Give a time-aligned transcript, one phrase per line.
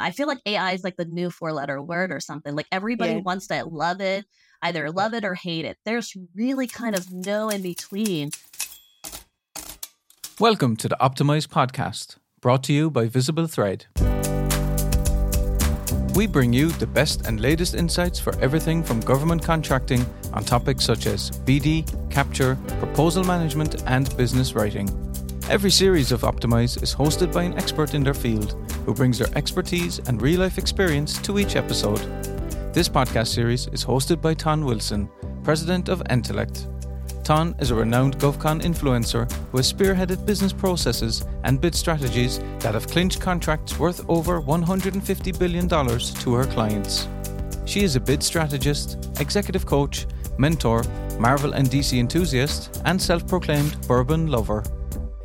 [0.00, 2.54] I feel like AI is like the new four letter word or something.
[2.54, 3.20] Like everybody yeah.
[3.20, 4.24] wants to love it,
[4.62, 5.76] either love it or hate it.
[5.84, 8.30] There's really kind of no in between.
[10.38, 13.84] Welcome to the Optimize podcast, brought to you by VisibleThread.
[16.16, 20.84] We bring you the best and latest insights for everything from government contracting on topics
[20.84, 24.88] such as BD, capture, proposal management, and business writing.
[25.50, 29.34] Every series of Optimize is hosted by an expert in their field who brings their
[29.36, 31.98] expertise and real life experience to each episode.
[32.72, 35.08] This podcast series is hosted by Tan Wilson,
[35.42, 36.66] President of Entellect.
[37.24, 42.74] Tan is a renowned GovCon influencer who has spearheaded business processes and bid strategies that
[42.74, 47.08] have clinched contracts worth over $150 billion to her clients.
[47.66, 50.06] She is a bid strategist, executive coach,
[50.38, 50.82] mentor,
[51.20, 54.64] Marvel and DC enthusiast, and self proclaimed bourbon lover.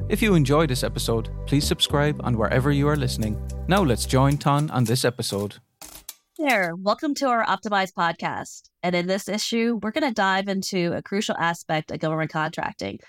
[0.08, 3.42] If you enjoy this episode, please subscribe on wherever you are listening.
[3.68, 5.56] Now let's join Tan on this episode.
[6.38, 8.70] There, welcome to our Optimize podcast.
[8.84, 13.00] And in this issue, we're going to dive into a crucial aspect of government contracting.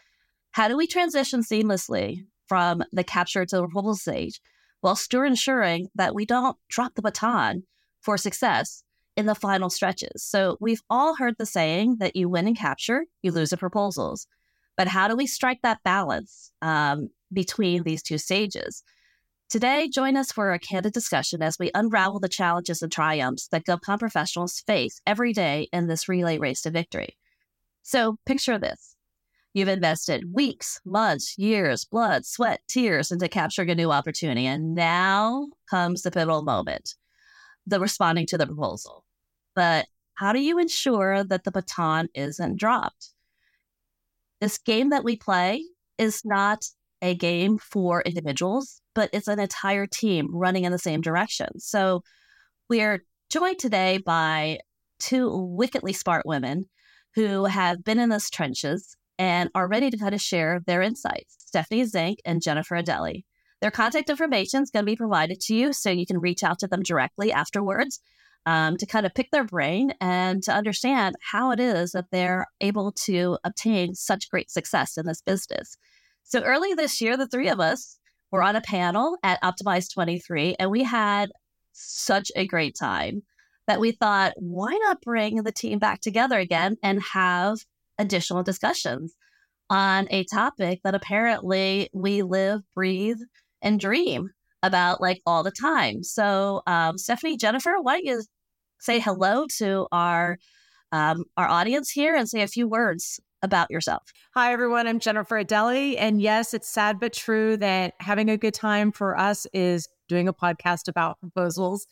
[0.53, 4.41] How do we transition seamlessly from the capture to the proposal stage
[4.81, 7.65] while still ensuring that we don't drop the baton
[8.01, 8.85] for success
[9.19, 10.25] in the final stretches?
[10.25, 14.27] So, we've all heard the saying that you win in capture, you lose in proposals.
[14.77, 18.83] But how do we strike that balance um, between these two stages?
[19.49, 23.65] Today, join us for a candid discussion as we unravel the challenges and triumphs that
[23.65, 27.17] GovCon professionals face every day in this relay race to victory.
[27.83, 28.97] So, picture this
[29.55, 35.47] you've invested weeks, months, years, blood, sweat, tears into capturing a new opportunity, and now
[35.71, 36.95] comes the pivotal moment
[37.67, 39.05] the responding to the proposal.
[39.55, 43.11] But how do you ensure that the baton isn't dropped?
[44.41, 45.65] This game that we play
[45.99, 46.65] is not
[47.03, 51.59] a game for individuals, but it's an entire team running in the same direction.
[51.59, 52.03] So
[52.69, 54.59] we're joined today by
[54.99, 56.65] two wickedly smart women
[57.15, 61.37] who have been in those trenches and are ready to kind of share their insights
[61.39, 63.25] Stephanie Zink and Jennifer Adeli.
[63.61, 66.59] Their contact information is going to be provided to you so you can reach out
[66.59, 68.01] to them directly afterwards
[68.47, 72.47] um, to kind of pick their brain and to understand how it is that they're
[72.61, 75.77] able to obtain such great success in this business.
[76.23, 77.99] So early this year, the three of us
[78.31, 81.31] were on a panel at Optimize 23, and we had
[81.73, 83.23] such a great time
[83.67, 87.59] that we thought, why not bring the team back together again and have
[87.99, 89.15] additional discussions
[89.69, 93.19] on a topic that apparently we live, breathe,
[93.63, 94.31] and dream
[94.63, 96.03] about like all the time.
[96.03, 98.23] So, um, Stephanie, Jennifer, why don't you
[98.79, 100.39] say hello to our
[100.93, 104.13] um, our audience here and say a few words about yourself.
[104.35, 104.87] Hi, everyone.
[104.87, 105.97] I'm Jennifer Adeli.
[105.99, 110.29] And yes, it's sad but true that having a good time for us is doing
[110.29, 111.87] a podcast about proposals.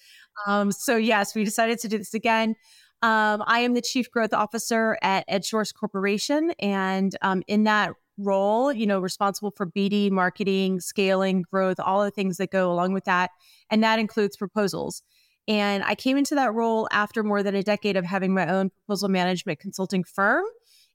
[0.47, 2.55] Um, so, yes, we decided to do this again.
[3.03, 6.53] Um, I am the Chief Growth Officer at EdgeSource Corporation.
[6.59, 12.11] And um, in that role, you know, responsible for BD, marketing, scaling, growth, all the
[12.11, 13.31] things that go along with that.
[13.71, 15.03] And that includes proposals.
[15.47, 18.71] And I came into that role after more than a decade of having my own
[18.71, 20.45] proposal management consulting firm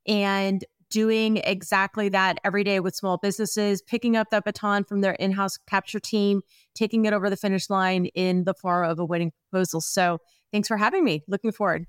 [0.07, 5.13] and doing exactly that every day with small businesses, picking up that baton from their
[5.13, 6.41] in house capture team,
[6.73, 9.81] taking it over the finish line in the form of a winning proposal.
[9.81, 10.19] So
[10.51, 11.23] thanks for having me.
[11.27, 11.85] Looking forward.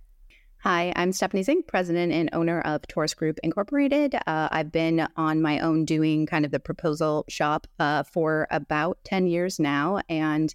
[0.62, 4.15] Hi, I'm Stephanie Zink, president and owner of Taurus Group Incorporated.
[4.15, 8.98] Uh, I've been on my own doing kind of the proposal shop uh, for about
[9.04, 10.03] 10 years now.
[10.10, 10.54] And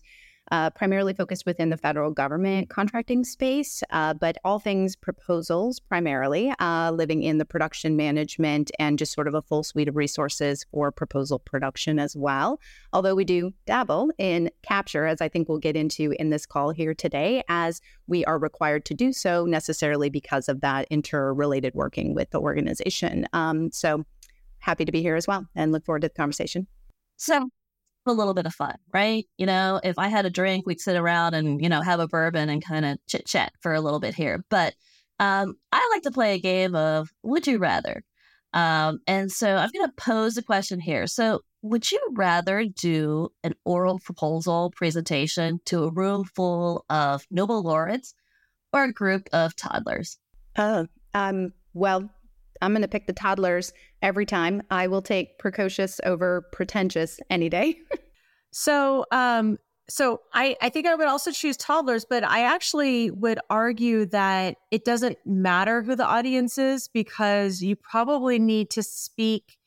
[0.51, 6.53] uh, primarily focused within the federal government contracting space, uh, but all things proposals primarily,
[6.59, 10.65] uh, living in the production management and just sort of a full suite of resources
[10.71, 12.59] for proposal production as well.
[12.93, 16.71] Although we do dabble in capture, as I think we'll get into in this call
[16.71, 22.13] here today, as we are required to do so necessarily because of that interrelated working
[22.13, 23.27] with the organization.
[23.33, 24.05] Um, so
[24.59, 26.67] happy to be here as well and look forward to the conversation.
[27.17, 27.49] So,
[28.07, 29.25] a little bit of fun, right?
[29.37, 32.07] You know, if I had a drink, we'd sit around and, you know, have a
[32.07, 34.43] bourbon and kind of chit chat for a little bit here.
[34.49, 34.73] But
[35.19, 38.03] um, I like to play a game of would you rather?
[38.53, 41.07] Um, and so I'm going to pose a question here.
[41.07, 47.63] So, would you rather do an oral proposal presentation to a room full of Nobel
[47.63, 48.13] laureates
[48.71, 50.19] or a group of toddlers?
[50.57, 50.85] Oh,
[51.15, 52.09] um, well,
[52.61, 54.63] I'm going to pick the toddlers every time.
[54.69, 57.77] I will take precocious over pretentious any day.
[58.51, 59.57] so, um,
[59.87, 64.57] so I, I think I would also choose toddlers, but I actually would argue that
[64.71, 69.57] it doesn't matter who the audience is because you probably need to speak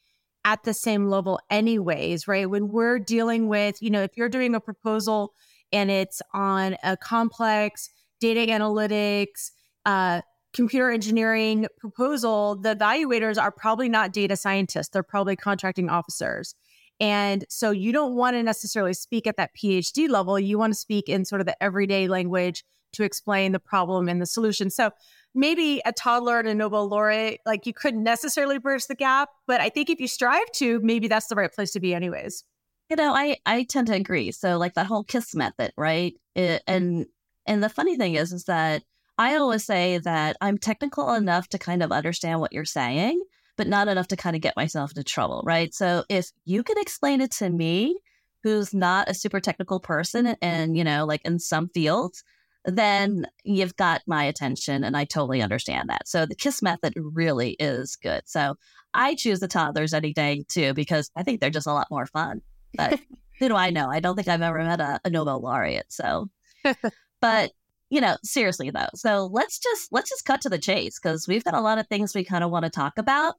[0.44, 2.49] at the same level anyways, right?
[2.49, 5.34] When we're dealing with, you know, if you're doing a proposal
[5.73, 9.50] and it's on a complex data analytics,
[9.84, 10.23] uh,
[10.53, 14.89] computer engineering proposal, the evaluators are probably not data scientists.
[14.89, 16.55] They're probably contracting officers.
[17.00, 20.39] And so you don't want to necessarily speak at that PhD level.
[20.39, 24.21] You want to speak in sort of the everyday language to explain the problem and
[24.21, 24.71] the solution.
[24.71, 24.91] So
[25.35, 29.61] maybe a toddler and a Nobel laureate, like you couldn't necessarily bridge the gap, but
[29.61, 32.44] I think if you strive to, maybe that's the right place to be, anyways.
[32.91, 34.33] You know, I I tend to agree.
[34.33, 36.15] So like that whole KISS method, right?
[36.35, 36.75] It, mm-hmm.
[36.75, 37.06] and
[37.47, 38.83] and the funny thing is, is that
[39.19, 43.20] I always say that I'm technical enough to kind of understand what you're saying,
[43.56, 45.75] but not enough to kind of get myself into trouble, right?
[45.75, 47.99] So if you can explain it to me,
[48.44, 52.23] who's not a super technical person and, you know, like in some fields,
[52.65, 56.06] then you've got my attention and I totally understand that.
[56.06, 58.23] So the KISS method really is good.
[58.26, 58.55] So
[58.94, 62.06] I choose the toddlers any day too, because I think they're just a lot more
[62.06, 62.43] fun.
[62.75, 63.00] But
[63.38, 63.91] who do I know?
[63.91, 65.93] I don't think I've ever met a, a Nobel laureate.
[65.93, 66.31] So,
[67.20, 67.53] but
[67.90, 68.88] you know, seriously though.
[68.94, 71.87] So let's just let's just cut to the chase because we've got a lot of
[71.87, 73.35] things we kind of want to talk about.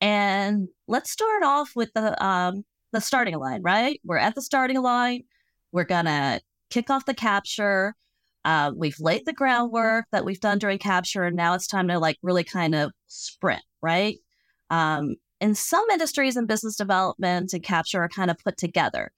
[0.00, 4.00] And let's start off with the um the starting line, right?
[4.04, 5.24] We're at the starting line.
[5.72, 6.40] We're gonna
[6.70, 7.94] kick off the capture.
[8.44, 11.98] Uh, we've laid the groundwork that we've done during capture, and now it's time to
[11.98, 14.18] like really kind of sprint, right?
[14.70, 19.12] Um, in some industries and business development and capture are kind of put together,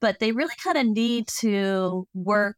[0.00, 2.56] but they really kind of need to work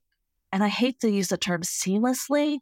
[0.53, 2.59] and I hate to use the term seamlessly,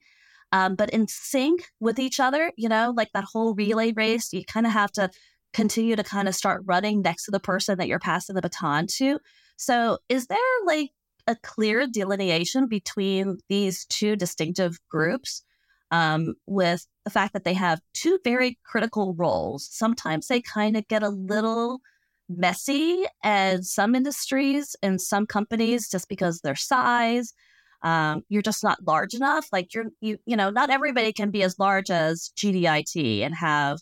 [0.52, 4.44] um, but in sync with each other, you know, like that whole relay race, you
[4.44, 5.10] kind of have to
[5.52, 8.86] continue to kind of start running next to the person that you're passing the baton
[8.86, 9.18] to.
[9.56, 10.90] So, is there like
[11.26, 15.42] a clear delineation between these two distinctive groups
[15.90, 19.68] um, with the fact that they have two very critical roles?
[19.70, 21.80] Sometimes they kind of get a little
[22.28, 27.32] messy and some industries and some companies just because their size
[27.82, 29.48] um, you're just not large enough.
[29.52, 33.78] Like you're, you, you know, not everybody can be as large as GDIT and have,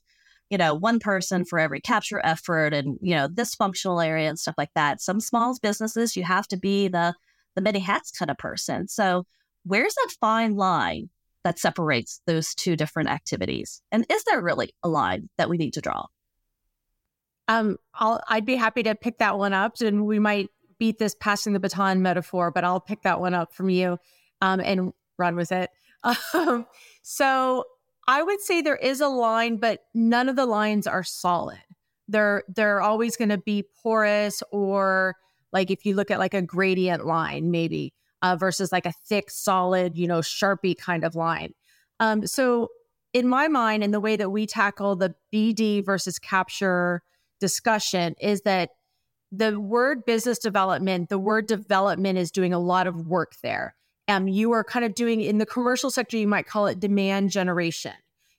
[0.50, 4.38] you know, one person for every capture effort and, you know, this functional area and
[4.38, 5.00] stuff like that.
[5.00, 7.14] Some small businesses, you have to be the,
[7.54, 8.88] the many hats kind of person.
[8.88, 9.26] So
[9.64, 11.08] where's that fine line
[11.44, 13.80] that separates those two different activities?
[13.92, 16.06] And is there really a line that we need to draw?
[17.48, 20.50] Um, I'll, I'd be happy to pick that one up and we might
[20.84, 23.96] beat this passing the baton metaphor, but I'll pick that one up from you
[24.42, 25.70] um, and run with it.
[26.34, 26.66] Um,
[27.00, 27.64] so
[28.06, 31.62] I would say there is a line, but none of the lines are solid.
[32.08, 35.16] They're they're always going to be porous, or
[35.50, 39.30] like if you look at like a gradient line, maybe uh, versus like a thick,
[39.30, 41.54] solid, you know, sharpie kind of line.
[42.00, 42.68] Um, so
[43.14, 47.02] in my mind, and the way that we tackle the BD versus capture
[47.40, 48.68] discussion is that
[49.36, 53.74] the word business development, the word development is doing a lot of work there.
[54.06, 57.30] Um, you are kind of doing in the commercial sector, you might call it demand
[57.30, 57.94] generation.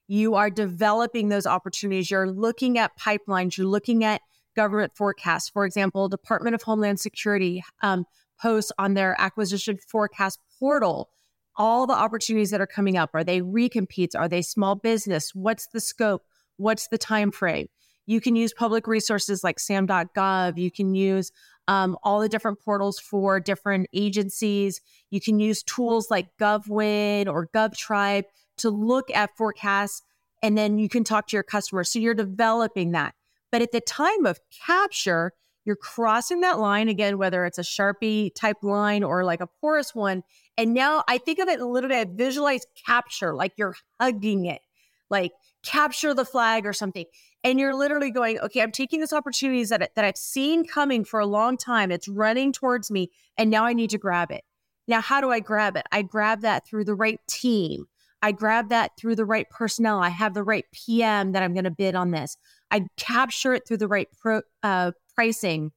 [0.08, 2.12] You are developing those opportunities.
[2.12, 3.58] You're looking at pipelines.
[3.58, 4.22] You're looking at
[4.56, 5.50] government forecasts.
[5.50, 8.06] For example, Department of Homeland Security um,
[8.40, 11.10] posts on their acquisition forecast portal
[11.58, 13.12] all the opportunities that are coming up.
[13.14, 14.16] Are they recompetes?
[14.16, 15.34] Are they small business?
[15.34, 16.24] What's the scope?
[16.58, 17.68] What's the time frame?
[18.06, 20.58] You can use public resources like sam.gov.
[20.58, 21.32] You can use
[21.68, 24.82] um, all the different portals for different agencies.
[25.10, 28.26] You can use tools like GovWin or GovTribe
[28.58, 30.04] to look at forecasts,
[30.44, 31.90] and then you can talk to your customers.
[31.90, 33.16] So you're developing that.
[33.52, 35.34] But at the time of capture,
[35.66, 39.96] you're crossing that line again, whether it's a Sharpie type line or like a porous
[39.96, 40.24] one.
[40.58, 44.62] And now I think of it a little bit, visualize capture, like you're hugging it,
[45.10, 45.32] like
[45.64, 47.06] capture the flag or something
[47.46, 51.20] and you're literally going, okay, I'm taking this opportunities that, that I've seen coming for
[51.20, 51.92] a long time.
[51.92, 54.44] It's running towards me, and now I need to grab it.
[54.88, 55.86] Now, how do I grab it?
[55.92, 57.86] I grab that through the right team.
[58.24, 60.00] I grab that through the right personnel.
[60.00, 62.36] I have the right PM that I'm going to bid on this.
[62.72, 65.72] I capture it through the right pro, uh, pricing.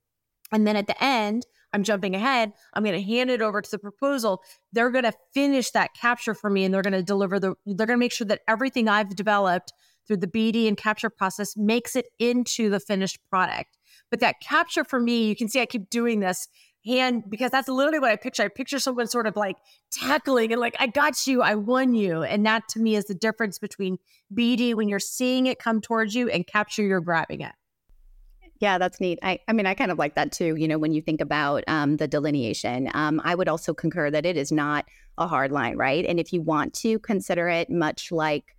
[0.51, 2.55] And then at the end, I'm jumping ahead.
[2.73, 4.43] I'm going to hand it over to the proposal.
[4.73, 7.87] They're going to finish that capture for me and they're going to deliver the, they're
[7.87, 9.75] going to make sure that everything I've developed
[10.09, 13.77] through the BD and capture process makes it into the finished product.
[14.11, 16.49] But that capture for me, you can see I keep doing this
[16.85, 18.43] hand because that's literally what I picture.
[18.43, 19.59] I picture someone sort of like
[19.93, 22.23] tackling and like, I got you, I won you.
[22.23, 23.99] And that to me is the difference between
[24.35, 27.53] BD when you're seeing it come towards you and capture, you're grabbing it.
[28.61, 29.21] Yeah, that's neat.
[29.23, 30.57] I, I mean, I kind of like that too.
[30.57, 34.27] You know, when you think about um, the delineation, um, I would also concur that
[34.27, 34.85] it is not
[35.17, 36.05] a hard line, right?
[36.05, 38.57] And if you want to consider it much like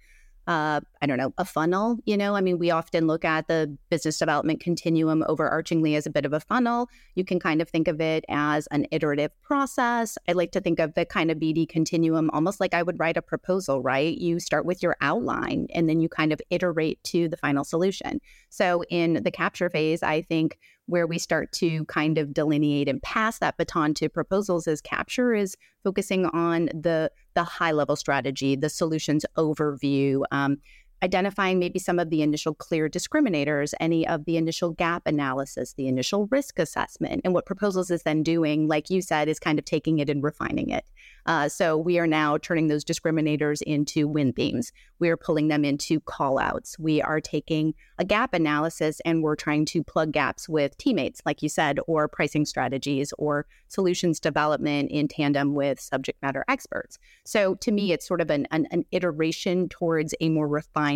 [0.49, 1.99] uh, I don't know, a funnel.
[2.05, 6.09] You know, I mean, we often look at the business development continuum overarchingly as a
[6.09, 6.89] bit of a funnel.
[7.13, 10.17] You can kind of think of it as an iterative process.
[10.27, 13.15] I like to think of the kind of BD continuum almost like I would write
[13.15, 14.17] a proposal, right?
[14.17, 18.19] You start with your outline and then you kind of iterate to the final solution.
[18.49, 20.57] So in the capture phase, I think
[20.89, 25.33] where we start to kind of delineate and pass that baton to proposals as capture
[25.33, 30.57] is focusing on the the high level strategy, the solutions overview, um,
[31.01, 35.87] identifying maybe some of the initial clear discriminators, any of the initial gap analysis, the
[35.87, 37.21] initial risk assessment.
[37.23, 40.23] And what proposals is then doing, like you said, is kind of taking it and
[40.23, 40.85] refining it.
[41.25, 44.71] Uh, so we are now turning those discriminators into win themes.
[44.99, 46.77] We are pulling them into call outs.
[46.79, 51.43] We are taking a gap analysis and we're trying to plug gaps with teammates, like
[51.43, 56.97] you said, or pricing strategies or solutions development in tandem with subject matter experts.
[57.25, 60.88] So to me, it's sort of an, an, an iteration towards a more refined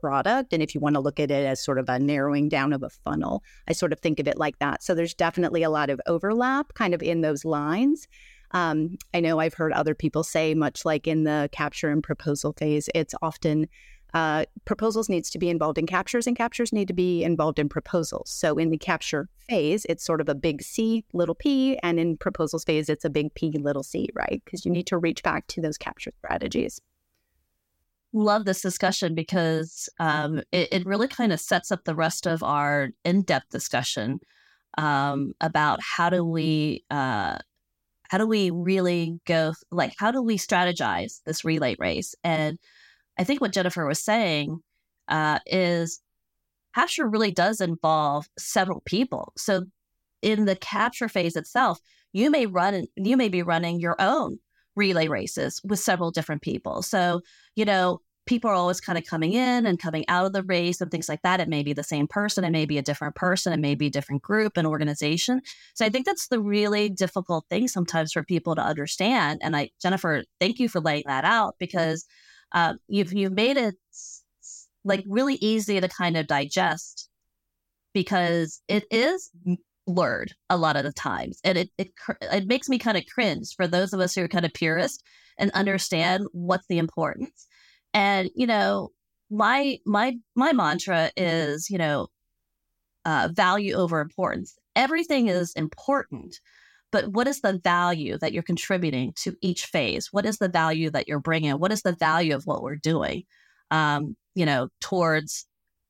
[0.00, 0.52] product.
[0.52, 2.82] And if you want to look at it as sort of a narrowing down of
[2.82, 4.82] a funnel, I sort of think of it like that.
[4.82, 8.08] So there's definitely a lot of overlap kind of in those lines.
[8.50, 12.52] Um, I know I've heard other people say, much like in the capture and proposal
[12.52, 13.68] phase, it's often
[14.14, 17.68] uh, proposals needs to be involved in captures and captures need to be involved in
[17.68, 18.28] proposals.
[18.30, 22.18] So in the capture phase, it's sort of a big C, little p, and in
[22.18, 24.42] proposals phase, it's a big P, little c, right?
[24.44, 26.80] Because you need to reach back to those capture strategies.
[28.12, 32.42] Love this discussion because um, it, it, really kind of sets up the rest of
[32.42, 34.20] our in depth discussion
[34.76, 37.38] um, about how do we uh,
[38.10, 42.14] how do we really go like how do we strategize this relay race?
[42.22, 42.58] And
[43.18, 44.58] i think what jennifer was saying
[45.08, 46.00] uh, is
[46.74, 49.32] capture really does involve several people.
[49.36, 49.64] So
[50.22, 51.80] in the capture phase itself
[52.12, 54.38] you may run you may be running your own
[54.76, 57.20] relay races with several different people so
[57.56, 60.80] you know people are always kind of coming in and coming out of the race
[60.80, 61.40] and things like that.
[61.40, 63.86] It may be the same person, it may be a different person, it may be
[63.86, 65.42] a different group and organization.
[65.74, 69.40] So I think that's the really difficult thing sometimes for people to understand.
[69.42, 72.06] And I, Jennifer, thank you for laying that out because
[72.52, 73.74] uh, you've you've made it
[74.84, 77.08] like really easy to kind of digest
[77.92, 79.30] because it is
[79.86, 83.54] blurred a lot of the times and it it, it makes me kind of cringe
[83.56, 85.02] for those of us who are kind of purist
[85.38, 87.48] and understand what's the importance
[87.94, 88.90] and, you know,
[89.30, 92.08] my my my mantra is, you know,
[93.04, 94.56] uh, value over importance.
[94.76, 96.40] Everything is important,
[96.90, 100.08] but what is the value that you're contributing to each phase?
[100.12, 101.52] What is the value that you're bringing?
[101.52, 103.24] What is the value of what we're doing?
[103.70, 105.46] Um, you know, towards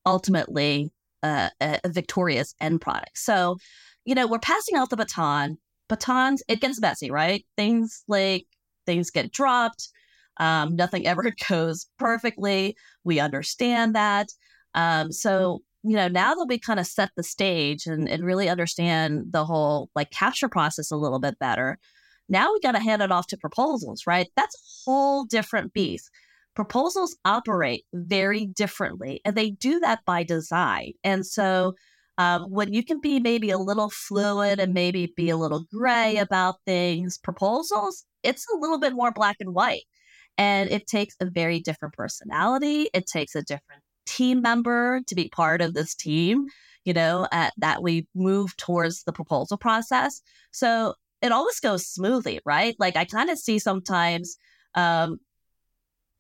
[0.07, 0.91] ultimately
[1.23, 3.17] uh, a, a victorious end product.
[3.19, 3.57] So,
[4.05, 5.59] you know, we're passing out the baton.
[5.89, 7.45] Batons, it gets messy, right?
[7.57, 8.47] Things like
[8.87, 9.89] things get dropped
[10.39, 12.77] um, nothing ever goes perfectly.
[13.05, 14.29] We understand that.
[14.75, 18.49] Um, so, you know, now that we kind of set the stage and, and really
[18.49, 21.79] understand the whole like capture process a little bit better,
[22.29, 24.29] now we got to hand it off to proposals, right?
[24.37, 26.09] That's a whole different beast.
[26.55, 30.93] Proposals operate very differently, and they do that by design.
[31.03, 31.75] And so,
[32.19, 36.19] um, when you can be maybe a little fluid and maybe be a little gray
[36.19, 39.85] about things, proposals, it's a little bit more black and white.
[40.37, 42.89] And it takes a very different personality.
[42.93, 46.47] It takes a different team member to be part of this team,
[46.85, 50.21] you know, at, that we move towards the proposal process.
[50.51, 52.75] So it always goes smoothly, right?
[52.79, 54.37] Like I kind of see sometimes
[54.75, 55.19] um,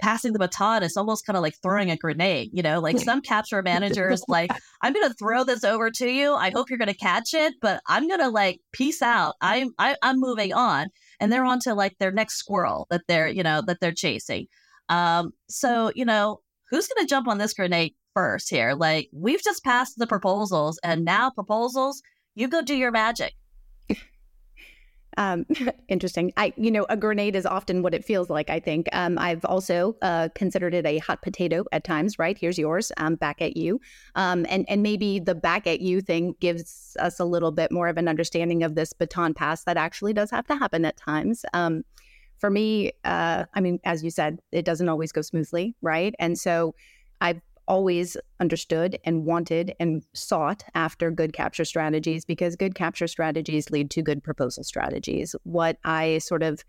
[0.03, 3.23] passing the baton is almost kind of like throwing a grenade, you know, like some
[3.23, 4.51] capture managers, like,
[4.83, 6.35] I'm going to throw this over to you.
[6.35, 9.37] I hope you're going to catch it, but I'm going to like peace out.
[9.41, 10.89] I'm, I, am i am moving on.
[11.21, 14.49] And they're on to like their next squirrel that they're, you know, that they're chasing.
[14.89, 18.75] Um, so, you know, who's going to jump on this grenade first here?
[18.75, 22.03] Like, we've just passed the proposals and now proposals,
[22.35, 23.35] you go do your magic.
[25.17, 25.47] Um,
[25.89, 26.33] interesting.
[26.37, 28.51] I, you know, a grenade is often what it feels like.
[28.51, 32.19] I think um, I've also uh, considered it a hot potato at times.
[32.19, 33.81] Right here's yours, um, back at you,
[34.15, 37.89] um, and and maybe the back at you thing gives us a little bit more
[37.89, 41.45] of an understanding of this baton pass that actually does have to happen at times.
[41.53, 41.83] Um,
[42.39, 46.13] for me, uh, I mean, as you said, it doesn't always go smoothly, right?
[46.19, 46.75] And so
[47.21, 53.71] I've always understood and wanted and sought after good capture strategies because good capture strategies
[53.71, 55.35] lead to good proposal strategies.
[55.45, 56.65] What I sort of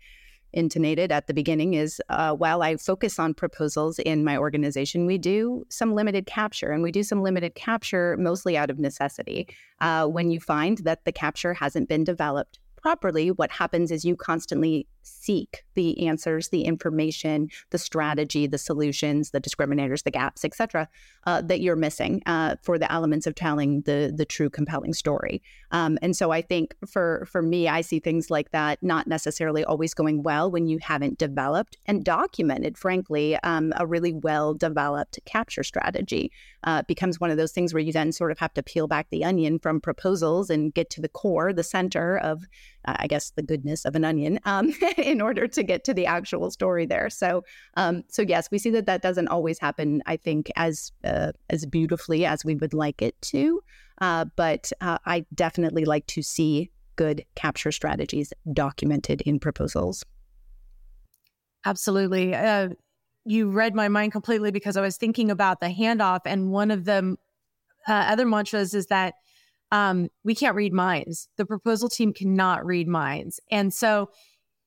[0.54, 5.18] intonated at the beginning is uh, while I focus on proposals in my organization, we
[5.18, 9.48] do some limited capture, and we do some limited capture mostly out of necessity.
[9.80, 14.14] Uh, when you find that the capture hasn't been developed properly, what happens is you
[14.16, 20.88] constantly seek the answers, the information, the strategy, the solutions, the discriminators, the gaps, etc.,
[21.26, 25.42] uh, that you're missing uh, for the elements of telling the the true compelling story.
[25.70, 29.64] Um, and so I think for for me, I see things like that not necessarily
[29.64, 35.18] always going well when you haven't developed and documented, frankly, um, a really well developed
[35.24, 36.32] capture strategy.
[36.64, 39.08] Uh, becomes one of those things where you then sort of have to peel back
[39.10, 42.44] the onion from proposals and get to the core, the center of,
[42.86, 46.06] uh, I guess, the goodness of an onion um, in order to get to the
[46.06, 47.10] actual story there.
[47.10, 47.44] So,
[47.76, 50.02] um, so yes, we see that that doesn't always happen.
[50.06, 53.60] I think as uh, as beautifully as we would like it to,
[54.00, 60.04] uh, but uh, I definitely like to see good capture strategies documented in proposals.
[61.64, 62.34] Absolutely.
[62.34, 62.70] Uh,
[63.24, 66.84] you read my mind completely because I was thinking about the handoff, and one of
[66.84, 67.16] the
[67.88, 69.14] uh, other mantras is that
[69.72, 71.28] um, we can't read minds.
[71.36, 74.10] The proposal team cannot read minds, and so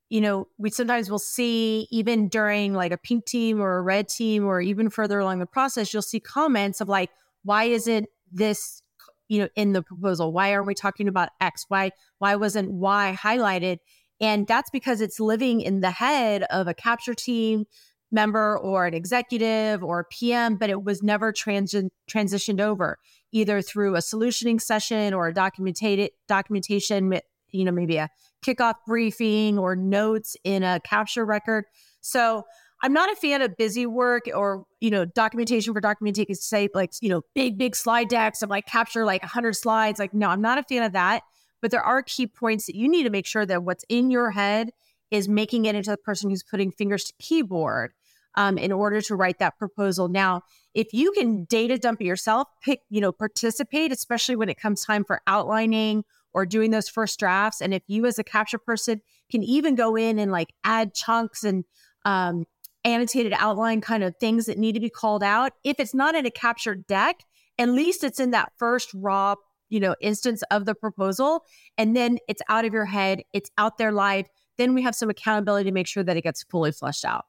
[0.09, 4.07] you know, we sometimes will see even during like a pink team or a red
[4.07, 7.09] team or even further along the process, you'll see comments of like,
[7.43, 8.81] why isn't this,
[9.27, 10.31] you know, in the proposal?
[10.31, 11.65] Why aren't we talking about X?
[11.67, 13.79] Why, why wasn't Y highlighted?
[14.21, 17.65] And that's because it's living in the head of a capture team
[18.09, 21.75] member or an executive or a PM, but it was never trans-
[22.09, 22.97] transitioned over
[23.33, 27.19] either through a solutioning session or a documented documentation,
[27.51, 28.09] you know, maybe a
[28.45, 31.65] kickoff briefing or notes in a capture record.
[32.01, 32.43] So
[32.83, 36.91] I'm not a fan of busy work or, you know, documentation for documentation's sake, like,
[37.01, 39.99] you know, big, big slide decks of like capture like 100 slides.
[39.99, 41.23] Like, no, I'm not a fan of that.
[41.61, 44.31] But there are key points that you need to make sure that what's in your
[44.31, 44.69] head
[45.09, 47.93] is making it into the person who's putting fingers to keyboard
[48.35, 50.07] um, in order to write that proposal.
[50.07, 50.43] Now,
[50.75, 54.85] if you can data dump it yourself, pick, you know, participate, especially when it comes
[54.85, 56.03] time for outlining
[56.37, 57.61] or doing those first drafts.
[57.61, 59.01] And if you as a capture person
[59.31, 61.65] can even go in and like add chunks and
[62.05, 62.45] um,
[62.85, 66.27] annotated outline kind of things that need to be called out, if it's not in
[66.27, 67.23] a captured deck,
[67.57, 69.33] at least it's in that first raw,
[69.69, 71.43] you know, instance of the proposal.
[71.75, 74.27] And then it's out of your head, it's out there live.
[74.59, 77.25] Then we have some accountability to make sure that it gets fully fleshed out.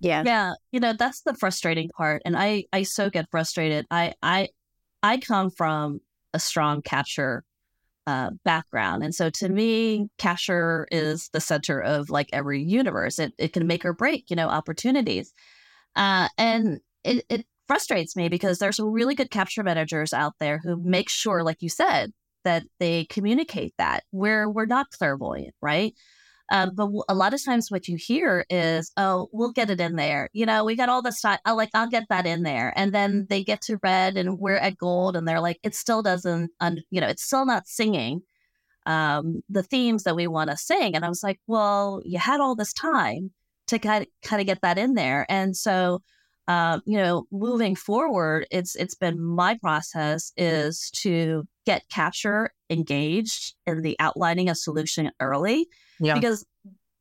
[0.00, 0.24] Yeah.
[0.26, 0.52] Yeah.
[0.72, 2.20] You know, that's the frustrating part.
[2.26, 3.86] And I I so get frustrated.
[3.90, 4.48] I I
[5.02, 6.00] I come from
[6.34, 7.44] a strong capture
[8.10, 9.04] uh, background.
[9.04, 13.18] And so to me, capture is the center of like every universe.
[13.20, 15.32] It, it can make or break, you know, opportunities.
[15.94, 20.58] Uh, and it, it frustrates me because there's some really good capture managers out there
[20.58, 22.10] who make sure, like you said,
[22.42, 25.94] that they communicate that where we're not clairvoyant, right?
[26.50, 29.96] Um, but a lot of times, what you hear is, "Oh, we'll get it in
[29.96, 31.40] there." You know, we got all the stuff.
[31.44, 34.56] I like, I'll get that in there, and then they get to red, and we're
[34.56, 38.22] at gold, and they're like, "It still doesn't, un- you know, it's still not singing
[38.86, 42.40] um, the themes that we want to sing." And I was like, "Well, you had
[42.40, 43.32] all this time
[43.68, 46.02] to kind kind of get that in there," and so.
[46.50, 53.54] Uh, you know, moving forward, it's it's been my process is to get capture engaged
[53.68, 55.68] in the outlining a solution early
[56.00, 56.14] yeah.
[56.14, 56.44] because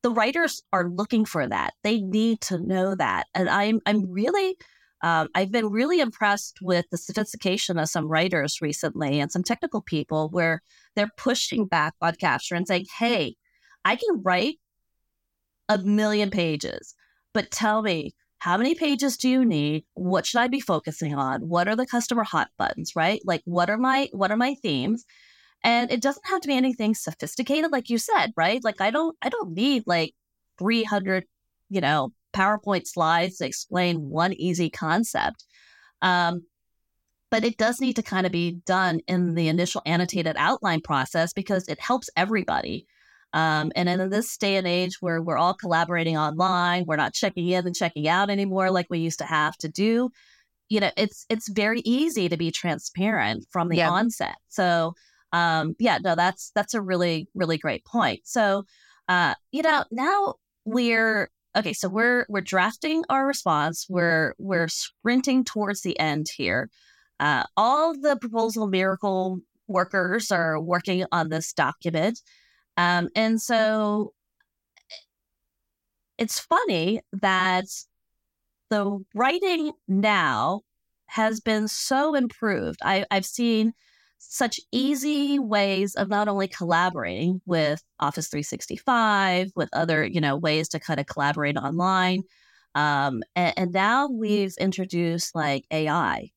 [0.03, 1.73] the writers are looking for that.
[1.83, 3.25] They need to know that.
[3.33, 4.55] And I'm I'm really
[5.01, 9.81] um, I've been really impressed with the sophistication of some writers recently and some technical
[9.81, 10.61] people where
[10.95, 13.33] they're pushing back on capture and saying, hey,
[13.83, 14.57] I can write
[15.69, 16.93] a million pages,
[17.33, 19.85] but tell me, how many pages do you need?
[19.93, 21.47] What should I be focusing on?
[21.47, 23.21] What are the customer hot buttons, right?
[23.25, 25.05] Like what are my what are my themes?
[25.63, 28.63] And it doesn't have to be anything sophisticated, like you said, right?
[28.63, 30.13] Like I don't, I don't need like
[30.57, 31.25] 300,
[31.69, 35.43] you know, PowerPoint slides to explain one easy concept.
[36.01, 36.43] Um,
[37.29, 41.33] but it does need to kind of be done in the initial annotated outline process
[41.33, 42.87] because it helps everybody.
[43.33, 47.47] Um, and in this day and age where we're all collaborating online, we're not checking
[47.47, 50.09] in and checking out anymore like we used to have to do.
[50.69, 53.89] You know, it's it's very easy to be transparent from the yeah.
[53.89, 54.35] onset.
[54.49, 54.93] So
[55.31, 58.21] um, yeah, no, that's that's a really really great point.
[58.23, 58.65] So,
[59.07, 61.73] uh, you know, now we're okay.
[61.73, 63.85] So we're we're drafting our response.
[63.89, 66.69] We're we're sprinting towards the end here.
[67.19, 72.21] Uh, all the proposal miracle workers are working on this document,
[72.79, 74.13] um, and so
[76.17, 77.65] it's funny that
[78.69, 80.61] the writing now
[81.07, 82.79] has been so improved.
[82.81, 83.73] I, I've seen
[84.17, 90.69] such easy ways of not only collaborating with Office 365, with other, you know, ways
[90.69, 92.23] to kind of collaborate online.
[92.75, 96.29] Um, and, and now we've introduced like AI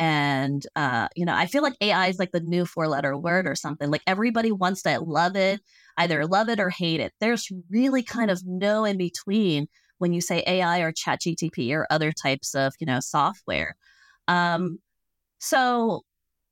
[0.00, 3.46] And, uh, you know, I feel like AI is like the new four letter word
[3.48, 3.90] or something.
[3.90, 5.60] Like everybody wants to love it,
[5.96, 7.12] either love it or hate it.
[7.20, 11.86] There's really kind of no in between when you say AI or chat GTP or
[11.90, 13.76] other types of, you know, software.
[14.28, 14.78] Um,
[15.40, 16.02] so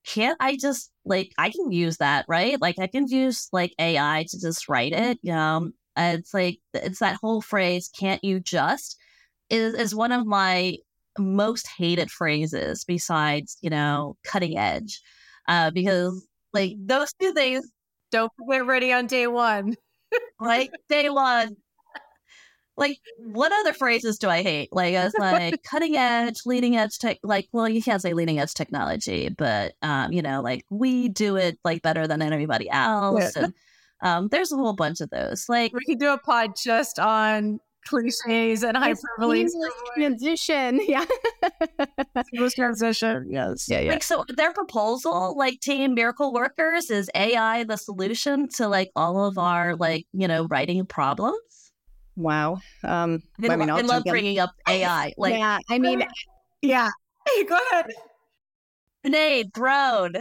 [0.06, 2.60] can't I just like I can use that, right?
[2.60, 5.18] Like I can use like AI to just write it.
[5.22, 8.96] You know, it's like it's that whole phrase, can't you just
[9.50, 10.76] is is one of my
[11.18, 15.00] most hated phrases besides, you know, cutting edge.
[15.48, 17.70] Uh, because like those two things
[18.10, 19.74] don't get ready on day one.
[20.40, 21.56] like day one,
[22.76, 24.68] like what other phrases do I hate?
[24.72, 27.18] Like it's like cutting edge, leading edge tech.
[27.22, 31.36] Like, well, you can't say leading edge technology, but um, you know, like we do
[31.36, 33.36] it like better than anybody else.
[33.36, 33.44] Yeah.
[33.44, 33.54] And
[34.02, 35.46] um, there's a whole bunch of those.
[35.48, 39.46] Like we could do a pod just on cliches and hyperbole.
[39.96, 41.04] Transition, yeah.
[42.30, 43.66] seamless transition, yes.
[43.68, 43.92] Yeah, yeah.
[43.92, 49.24] Like so, their proposal, like Team Miracle Workers, is AI the solution to like all
[49.24, 51.72] of our like you know writing problems?
[52.16, 52.60] Wow.
[52.82, 55.12] Um, I, I mean, I love bringing up AI.
[55.18, 56.02] Like, yeah, I mean,
[56.62, 56.90] yeah.
[57.26, 57.86] Hey, go ahead.
[59.02, 60.14] Grenade thrown.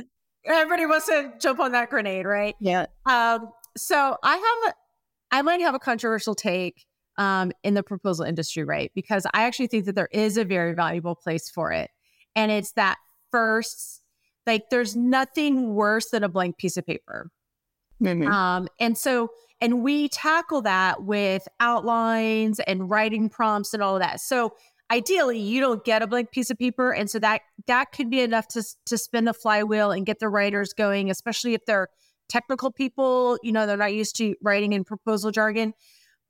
[0.46, 2.56] Everybody wants to jump on that grenade, right?
[2.60, 2.86] Yeah.
[3.06, 4.74] Um, so I have,
[5.32, 6.86] I might have a controversial take
[7.18, 8.92] um, in the proposal industry, right?
[8.96, 11.90] Because I actually think that there is a very valuable place for it.
[12.36, 12.98] And it's that
[13.32, 14.02] first,
[14.46, 17.32] like, there's nothing worse than a blank piece of paper.
[18.02, 18.28] Mm-hmm.
[18.28, 19.30] Um, and so
[19.62, 24.20] and we tackle that with outlines and writing prompts and all of that.
[24.20, 24.54] So
[24.92, 28.22] ideally you don't get a blank piece of paper and so that that could be
[28.22, 31.88] enough to to spin the flywheel and get the writers going especially if they're
[32.30, 35.74] technical people you know they're not used to writing in proposal jargon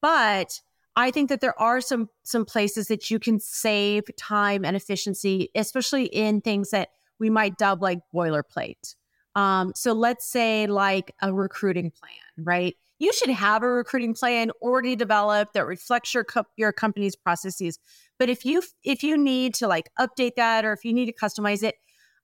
[0.02, 0.62] but
[0.96, 5.50] i think that there are some some places that you can save time and efficiency
[5.56, 8.96] especially in things that we might dub like boilerplate
[9.36, 14.52] um, so let's say like a recruiting plan right you should have a recruiting plan
[14.62, 17.80] already developed that reflects your co- your company's processes.
[18.18, 21.14] But if you if you need to like update that or if you need to
[21.14, 21.76] customize it,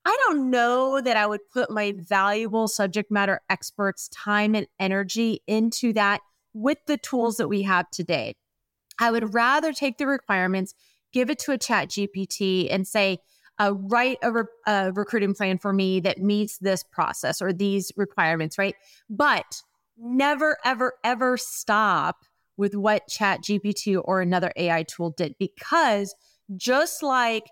[0.06, 5.42] I don't know that I would put my valuable subject matter experts time and energy
[5.46, 6.22] into that
[6.54, 8.36] with the tools that we have today.
[9.02, 10.74] I would rather take the requirements,
[11.12, 13.18] give it to a chat GPT and say,
[13.60, 17.92] uh, write a, re- a recruiting plan for me that meets this process or these
[17.98, 18.76] requirements, right?
[19.10, 19.62] But
[19.98, 22.26] never, ever, ever stop
[22.58, 26.16] with what Chat GPT or another AI tool did because
[26.56, 27.50] just like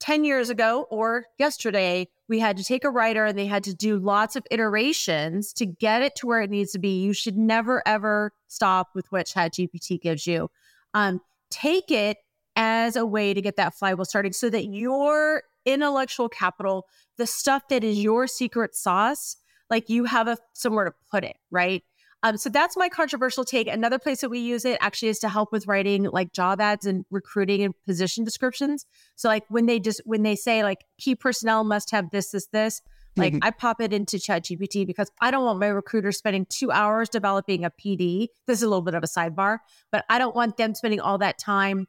[0.00, 3.74] 10 years ago or yesterday, we had to take a writer and they had to
[3.74, 7.00] do lots of iterations to get it to where it needs to be.
[7.00, 10.50] You should never, ever stop with what Chat GPT gives you.
[10.94, 12.18] Um, take it
[12.56, 17.68] as a way to get that flywheel starting so that your intellectual capital, the stuff
[17.68, 19.36] that is your secret sauce,
[19.68, 21.82] like you have a somewhere to put it, right?
[22.22, 23.66] Um, so that's my controversial take.
[23.66, 26.84] Another place that we use it actually is to help with writing like job ads
[26.84, 28.84] and recruiting and position descriptions.
[29.16, 32.46] So like when they just when they say like key personnel must have this, this,
[32.48, 32.82] this,
[33.16, 33.44] like mm-hmm.
[33.44, 37.64] I pop it into ChatGPT because I don't want my recruiter spending two hours developing
[37.64, 38.28] a PD.
[38.46, 39.58] This is a little bit of a sidebar,
[39.90, 41.86] but I don't want them spending all that time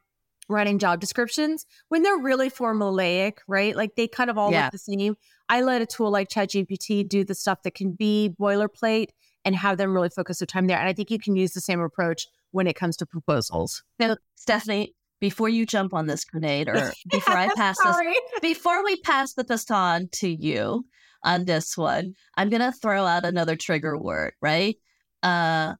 [0.49, 3.75] writing job descriptions when they're really formulaic, right?
[3.75, 4.65] Like they kind of all yeah.
[4.65, 5.15] look the same.
[5.47, 9.10] I let a tool like ChatGPT do the stuff that can be boilerplate
[9.45, 10.77] and have them really focus their time there.
[10.77, 13.84] And I think you can use the same approach when it comes to proposals.
[13.99, 17.97] Now, Stephanie, before you jump on this grenade or before I pass this,
[18.41, 20.86] before we pass the baton to you
[21.23, 24.75] on this one, I'm going to throw out another trigger word, right?
[25.23, 25.75] Uh,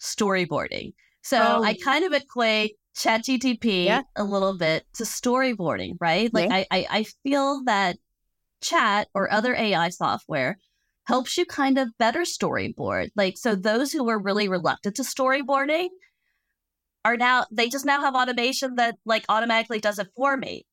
[0.00, 0.94] storyboarding.
[1.22, 1.62] So oh.
[1.62, 4.02] I kind of equate ChatGTP yeah.
[4.16, 6.32] a little bit to storyboarding, right?
[6.32, 6.56] Like yeah.
[6.56, 7.98] I, I, I feel that
[8.60, 10.58] chat or other AI software
[11.04, 13.10] helps you kind of better storyboard.
[13.16, 15.88] Like, so those who were really reluctant to storyboarding
[17.04, 20.66] are now, they just now have automation that like automatically does it for me.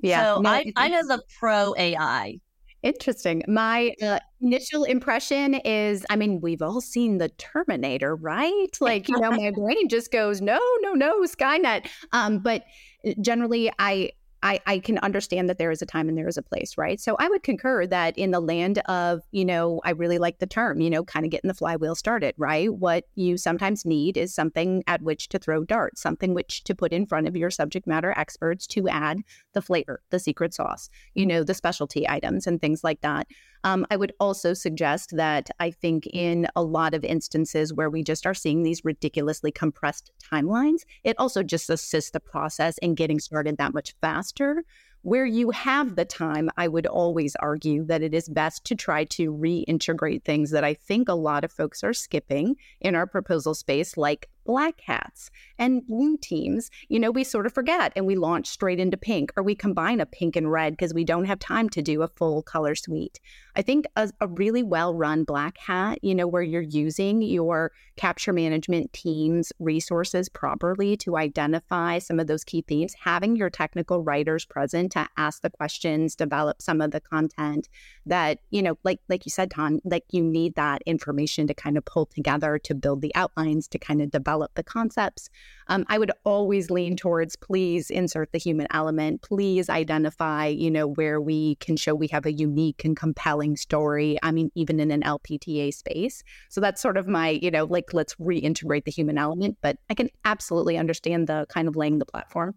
[0.00, 0.34] Yeah.
[0.34, 2.40] So no, I, I know the pro AI.
[2.82, 3.42] Interesting.
[3.48, 8.68] My uh, initial impression is I mean, we've all seen the Terminator, right?
[8.80, 11.88] Like, you know, my brain just goes, no, no, no, Skynet.
[12.12, 12.64] Um, but
[13.04, 14.12] uh, generally, I
[14.46, 17.00] I, I can understand that there is a time and there is a place, right?
[17.00, 20.46] So I would concur that in the land of, you know, I really like the
[20.46, 22.72] term, you know, kind of getting the flywheel started, right?
[22.72, 26.92] What you sometimes need is something at which to throw darts, something which to put
[26.92, 31.26] in front of your subject matter experts to add the flavor, the secret sauce, you
[31.26, 33.26] know, the specialty items and things like that.
[33.66, 38.04] Um, I would also suggest that I think in a lot of instances where we
[38.04, 43.18] just are seeing these ridiculously compressed timelines, it also just assists the process in getting
[43.18, 44.62] started that much faster.
[45.02, 49.04] where you have the time, I would always argue that it is best to try
[49.04, 53.54] to reintegrate things that I think a lot of folks are skipping in our proposal
[53.54, 56.70] space, like black hats and blue teams.
[56.88, 60.00] You know, we sort of forget and we launch straight into pink or we combine
[60.00, 63.20] a pink and red because we don't have time to do a full color suite.
[63.56, 67.72] I think a, a really well run black hat, you know, where you're using your
[67.96, 74.02] capture management team's resources properly to identify some of those key themes, having your technical
[74.02, 77.68] writers present to ask the questions, develop some of the content
[78.04, 81.76] that, you know, like like you said, Tan, like you need that information to kind
[81.76, 85.28] of pull together to build the outlines to kind of develop the concepts.
[85.68, 89.22] Um, I would always lean towards please insert the human element.
[89.22, 94.18] Please identify, you know, where we can show we have a unique and compelling story.
[94.22, 96.22] I mean, even in an LPTA space.
[96.48, 99.58] So that's sort of my, you know, like let's reintegrate the human element.
[99.60, 102.54] But I can absolutely understand the kind of laying the platform.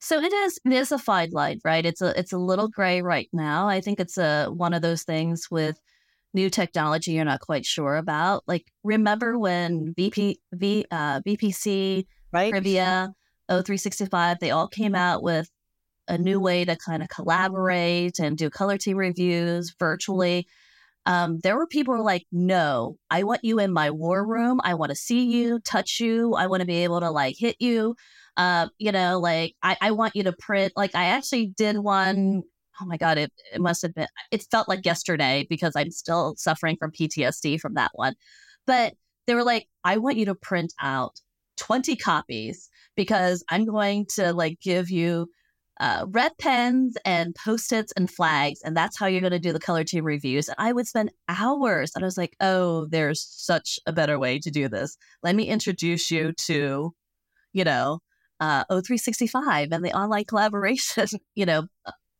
[0.00, 1.84] So it is it is a fine line, right?
[1.84, 3.68] It's a it's a little gray right now.
[3.68, 5.78] I think it's a one of those things with
[6.32, 8.42] new technology you're not quite sure about.
[8.46, 12.52] Like remember when VP v, uh, VPC, right.
[12.52, 13.12] Privia,
[13.50, 15.48] O365, they all came out with
[16.08, 20.46] a new way to kind of collaborate and do color team reviews virtually.
[21.06, 24.60] Um, there were people who were like, no, I want you in my war room.
[24.62, 26.34] I want to see you, touch you.
[26.34, 27.94] I want to be able to like hit you.
[28.36, 30.72] Uh, you know, like I, I want you to print.
[30.76, 32.42] Like I actually did one
[32.80, 36.34] oh my god it, it must have been it felt like yesterday because i'm still
[36.36, 38.14] suffering from ptsd from that one.
[38.66, 38.94] But
[39.26, 41.20] they were like i want you to print out
[41.58, 45.28] 20 copies because i'm going to like give you
[45.80, 49.58] uh, red pens and post-its and flags and that's how you're going to do the
[49.58, 50.46] color team reviews.
[50.48, 54.38] And i would spend hours and i was like oh there's such a better way
[54.40, 54.96] to do this.
[55.22, 56.92] Let me introduce you to
[57.52, 58.00] you know
[58.40, 61.66] uh, o365 and the online collaboration you know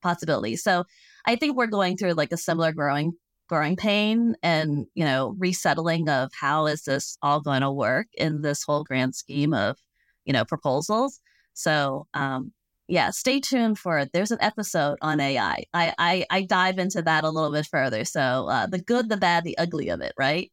[0.01, 0.63] possibilities.
[0.63, 0.85] So
[1.27, 3.13] I think we're going through like a similar growing
[3.49, 8.43] growing pain and you know resettling of how is this all going to work in
[8.43, 9.77] this whole grand scheme of
[10.25, 11.21] you know proposals.
[11.55, 12.53] So um,
[12.91, 14.11] yeah, stay tuned for it.
[14.13, 15.63] There's an episode on AI.
[15.73, 18.05] I, I, I dive into that a little bit further.
[18.05, 20.51] So uh, the good, the bad, the ugly of it, right?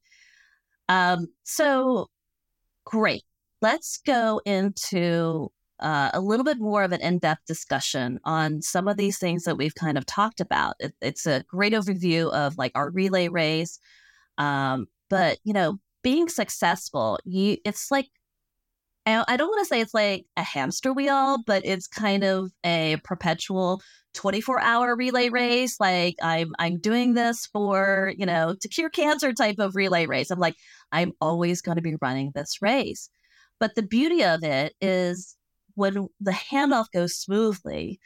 [0.88, 2.10] Um, so
[2.86, 3.24] great.
[3.62, 8.98] Let's go into uh, a little bit more of an in-depth discussion on some of
[8.98, 10.76] these things that we've kind of talked about.
[10.80, 13.80] It, it's a great overview of like our relay race,
[14.38, 18.10] um, but you know, being successful, you it's like
[19.08, 22.98] I don't want to say it's like a hamster wheel, but it's kind of a
[23.06, 23.82] perpetual
[24.16, 25.80] 24 hour relay race.
[25.80, 30.30] Like I'm, I'm doing this for, you know, to cure cancer type of relay race.
[30.30, 30.56] I'm like,
[30.92, 33.10] I'm always going to be running this race.
[33.60, 35.37] But the beauty of it is
[35.78, 38.00] when the handoff goes smoothly,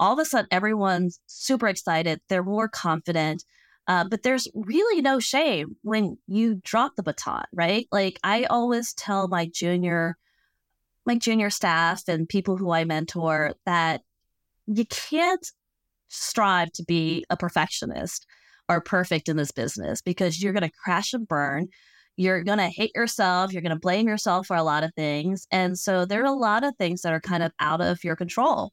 [0.00, 2.20] all of a sudden everyone's super excited.
[2.28, 3.44] They're more confident.
[3.86, 7.86] Uh, but there's really no shame when you drop the baton, right?
[7.92, 10.16] Like I always tell my junior,
[11.04, 14.00] my junior staff and people who I mentor that
[14.66, 15.46] you can't
[16.08, 18.26] strive to be a perfectionist
[18.70, 21.68] or perfect in this business because you're going to crash and burn
[22.16, 23.52] you're going to hate yourself.
[23.52, 25.46] You're going to blame yourself for a lot of things.
[25.50, 28.16] And so there are a lot of things that are kind of out of your
[28.16, 28.72] control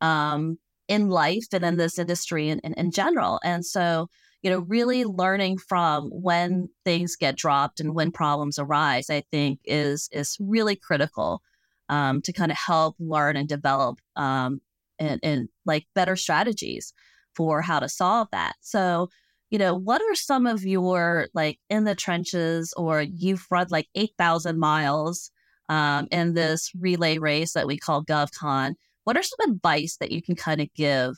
[0.00, 3.40] um, in life and in this industry and in general.
[3.44, 4.08] And so,
[4.42, 9.60] you know, really learning from when things get dropped and when problems arise, I think
[9.64, 11.42] is is really critical
[11.88, 14.60] um, to kind of help learn and develop um,
[14.98, 16.92] and, and like better strategies
[17.34, 18.54] for how to solve that.
[18.60, 19.10] So,
[19.50, 23.88] you know, what are some of your like in the trenches or you've run like
[23.94, 25.30] 8,000 miles
[25.68, 28.74] um, in this relay race that we call GovCon?
[29.04, 31.16] What are some advice that you can kind of give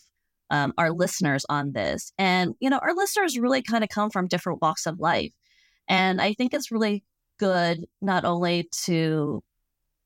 [0.50, 2.12] um, our listeners on this?
[2.16, 5.32] And, you know, our listeners really kind of come from different walks of life.
[5.86, 7.04] And I think it's really
[7.38, 9.42] good not only to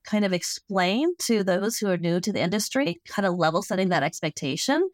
[0.03, 3.89] kind of explain to those who are new to the industry, kind of level setting
[3.89, 4.89] that expectation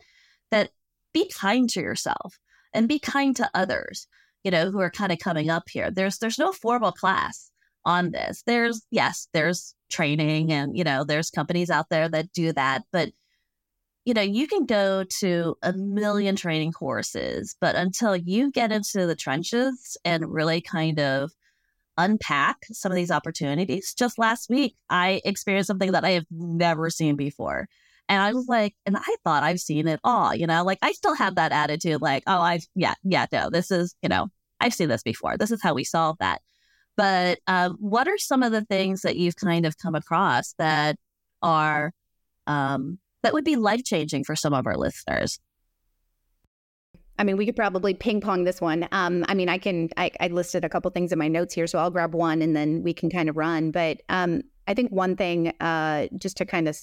[0.52, 0.70] that
[1.14, 2.38] be kind to yourself
[2.74, 4.08] and be kind to others,
[4.44, 5.92] you know, who are kind of coming up here.
[5.92, 7.52] There's there's no formal class
[7.86, 8.44] on this.
[8.46, 13.10] There's yes, there's training and you know, there's companies out there that do that, but
[14.06, 19.06] you know, you can go to a million training courses, but until you get into
[19.08, 21.32] the trenches and really kind of
[21.98, 26.90] unpack some of these opportunities, just last week, I experienced something that I have never
[26.90, 27.70] seen before.
[28.14, 30.92] And I was like, and I thought I've seen it all, you know, like I
[30.92, 34.28] still have that attitude, like, oh, I've, yeah, yeah, no, this is, you know,
[34.60, 35.36] I've seen this before.
[35.36, 36.44] This is how we solve that.
[36.96, 40.96] But um, what are some of the things that you've kind of come across that
[41.42, 41.92] are
[42.46, 45.40] um, that would be life changing for some of our listeners?
[47.18, 48.88] I mean, we could probably ping pong this one.
[48.92, 51.66] Um, I mean, I can, I, I, listed a couple things in my notes here,
[51.66, 53.72] so I'll grab one and then we can kind of run.
[53.72, 56.78] But um, I think one thing, uh, just to kind of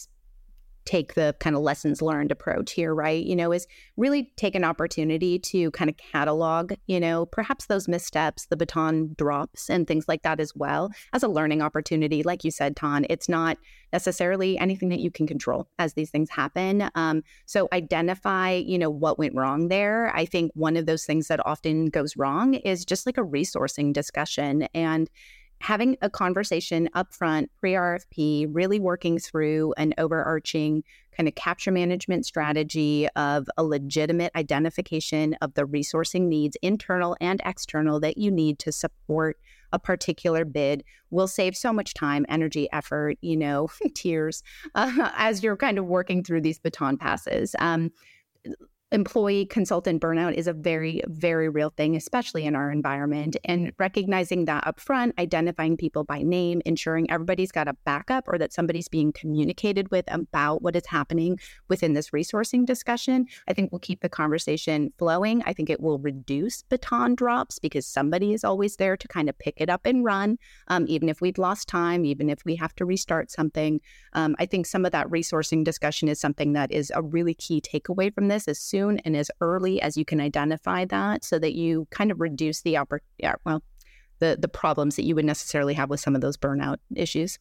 [0.90, 3.24] take the kind of lessons learned approach here, right?
[3.24, 7.87] You know, is really take an opportunity to kind of catalog, you know, perhaps those
[7.87, 12.24] missteps, the baton drops, and things like that as well as a learning opportunity.
[12.24, 13.57] Like you said, Tan, it's not
[13.92, 16.90] necessarily anything that you can control as these things happen.
[16.96, 20.12] Um, so identify, you know, what went wrong there.
[20.14, 23.92] I think one of those things that often goes wrong is just like a resourcing
[23.92, 25.09] discussion and
[25.61, 30.83] having a conversation upfront, pre RFP, really working through an overarching
[31.16, 37.42] kind of capture management strategy of a legitimate identification of the resourcing needs, internal and
[37.44, 39.38] external, that you need to support
[39.73, 44.42] a particular bid will save so much time, energy, effort, you know, tears
[44.75, 47.55] uh, as you're kind of working through these baton passes.
[47.59, 47.92] Um,
[48.92, 53.37] employee consultant burnout is a very, very real thing, especially in our environment.
[53.44, 58.53] And recognizing that upfront, identifying people by name, ensuring everybody's got a backup or that
[58.53, 63.79] somebody's being communicated with about what is happening within this resourcing discussion, I think will
[63.79, 65.42] keep the conversation flowing.
[65.46, 69.38] I think it will reduce baton drops because somebody is always there to kind of
[69.38, 72.74] pick it up and run, um, even if we've lost time, even if we have
[72.74, 73.81] to restart something.
[74.14, 77.61] Um, I think some of that resourcing discussion is something that is a really key
[77.61, 78.48] takeaway from this.
[78.48, 82.11] As soon soon and as early as you can identify that so that you kind
[82.11, 83.62] of reduce the oppor- yeah, well
[84.19, 87.38] the the problems that you would necessarily have with some of those burnout issues.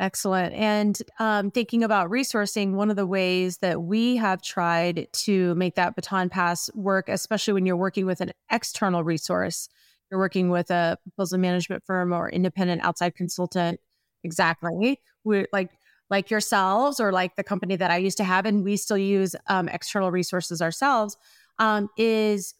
[0.00, 0.52] Excellent.
[0.54, 5.76] And um, thinking about resourcing, one of the ways that we have tried to make
[5.76, 9.68] that baton pass work, especially when you're working with an external resource,
[10.10, 13.78] you're working with a proposal management firm or independent outside consultant.
[14.24, 15.00] Exactly.
[15.22, 15.70] We're like
[16.10, 19.34] like yourselves or like the company that I used to have, and we still use
[19.48, 21.16] um, external resources ourselves,
[21.58, 22.54] um, is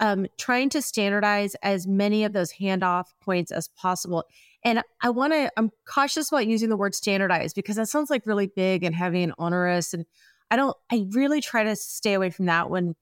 [0.00, 4.24] um, trying to standardize as many of those handoff points as possible.
[4.64, 8.26] And I want to, I'm cautious about using the word standardize because that sounds like
[8.26, 9.94] really big and heavy and onerous.
[9.94, 10.06] And
[10.50, 12.70] I don't, I really try to stay away from that.
[12.70, 12.94] When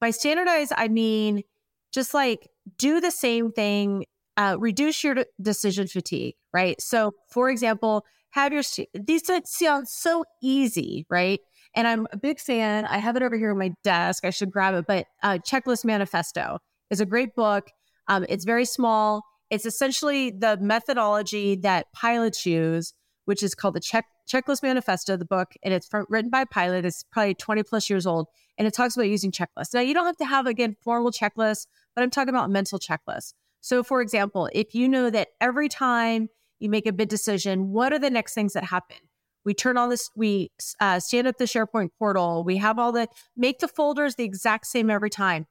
[0.00, 1.44] by standardize, I mean
[1.92, 2.48] just like
[2.78, 6.80] do the same thing, uh, reduce your decision fatigue, right?
[6.80, 8.62] So, for example, have your
[8.94, 11.40] these sound so easy, right?
[11.74, 12.84] And I'm a big fan.
[12.84, 14.24] I have it over here on my desk.
[14.24, 14.86] I should grab it.
[14.86, 16.58] But uh, Checklist Manifesto
[16.90, 17.70] is a great book.
[18.08, 19.22] Um, it's very small.
[19.50, 22.94] It's essentially the methodology that pilots use,
[23.26, 26.84] which is called the Check Checklist Manifesto, the book, and it's from, written by Pilot.
[26.84, 29.74] It's probably 20 plus years old, and it talks about using checklists.
[29.74, 33.34] Now, you don't have to have again formal checklists, but I'm talking about mental checklists.
[33.60, 36.28] So, for example, if you know that every time
[36.62, 37.72] you make a bid decision.
[37.72, 38.96] What are the next things that happen?
[39.44, 42.44] We turn on this, we uh, stand up the SharePoint portal.
[42.44, 45.46] We have all the, make the folders the exact same every time.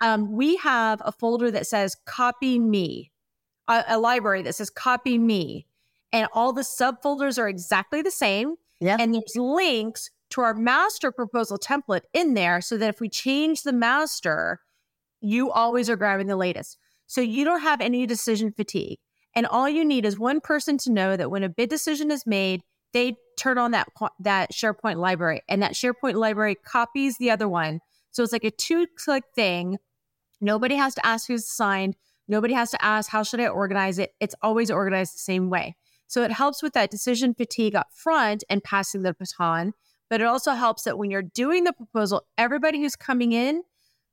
[0.00, 3.12] Um, we have a folder that says copy me,
[3.68, 5.66] a, a, library that says copy me.
[6.12, 8.54] And all the subfolders are exactly the same.
[8.80, 8.96] Yeah.
[8.98, 13.62] And there's links to our master proposal template in there so that if we change
[13.62, 14.60] the master,
[15.20, 16.78] you always are grabbing the latest.
[17.06, 18.98] So you don't have any decision fatigue.
[19.36, 22.26] And all you need is one person to know that when a bid decision is
[22.26, 23.88] made, they turn on that
[24.20, 27.80] that SharePoint library, and that SharePoint library copies the other one.
[28.12, 29.78] So it's like a two-click thing.
[30.40, 31.96] Nobody has to ask who's signed.
[32.28, 34.14] Nobody has to ask how should I organize it.
[34.20, 35.74] It's always organized the same way.
[36.06, 39.72] So it helps with that decision fatigue up front and passing the baton.
[40.08, 43.62] But it also helps that when you're doing the proposal, everybody who's coming in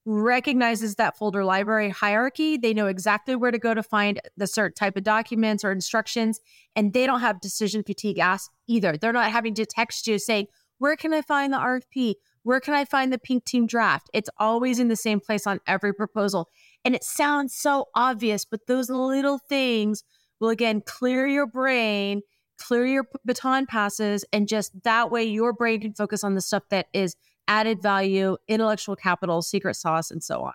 [0.06, 2.58] recognizes that folder library hierarchy.
[2.58, 6.40] They know exactly where to go to find the certain type of documents or instructions,
[6.76, 8.98] and they don't have decision fatigue ask either.
[8.98, 10.48] They're not having to text you saying,
[10.80, 12.16] Where can I find the RFP?
[12.44, 14.10] Where can I find the pink team draft?
[14.14, 16.50] It's always in the same place on every proposal.
[16.84, 20.04] And it sounds so obvious, but those little things
[20.40, 22.22] will again clear your brain,
[22.58, 26.64] clear your baton passes, and just that way your brain can focus on the stuff
[26.72, 27.16] that is
[27.48, 30.54] added value, intellectual capital, secret sauce, and so on.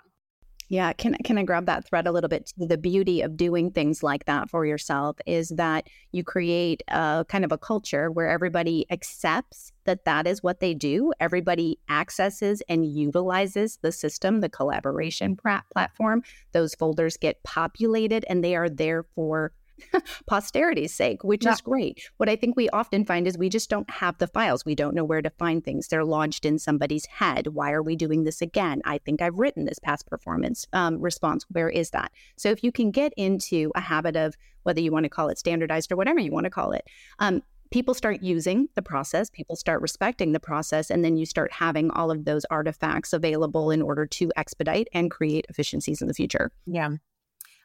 [0.68, 2.52] Yeah, can can I grab that thread a little bit?
[2.56, 7.44] The beauty of doing things like that for yourself is that you create a kind
[7.44, 11.12] of a culture where everybody accepts that that is what they do.
[11.20, 16.24] Everybody accesses and utilizes the system, the collaboration platform.
[16.50, 19.52] Those folders get populated and they are there for
[20.26, 21.52] posterity's sake, which yeah.
[21.52, 22.10] is great.
[22.16, 24.64] What I think we often find is we just don't have the files.
[24.64, 25.88] We don't know where to find things.
[25.88, 27.48] They're lodged in somebody's head.
[27.48, 28.82] Why are we doing this again?
[28.84, 31.44] I think I've written this past performance um, response.
[31.50, 32.12] Where is that?
[32.36, 35.38] So if you can get into a habit of whether you want to call it
[35.38, 36.86] standardized or whatever you want to call it,
[37.18, 41.52] um, people start using the process, people start respecting the process, and then you start
[41.52, 46.14] having all of those artifacts available in order to expedite and create efficiencies in the
[46.14, 46.52] future.
[46.66, 46.90] Yeah.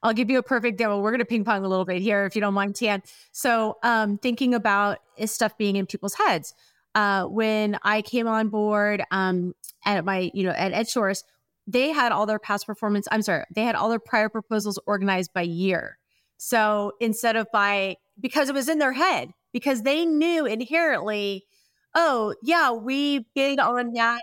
[0.04, 1.00] I'll give you a perfect demo.
[1.00, 3.04] We're going to ping pong a little bit here, if you don't mind, Tan.
[3.32, 6.54] So, um, thinking about stuff being in people's heads.
[6.94, 9.54] Uh, when I came on board um,
[9.86, 11.24] at my, you know, at Edgesource,
[11.68, 13.08] they had all their past performance.
[13.12, 15.98] I'm sorry, they had all their prior proposals organized by year.
[16.38, 21.46] So instead of by because it was in their head, because they knew inherently,
[21.94, 24.22] oh yeah, we bid on that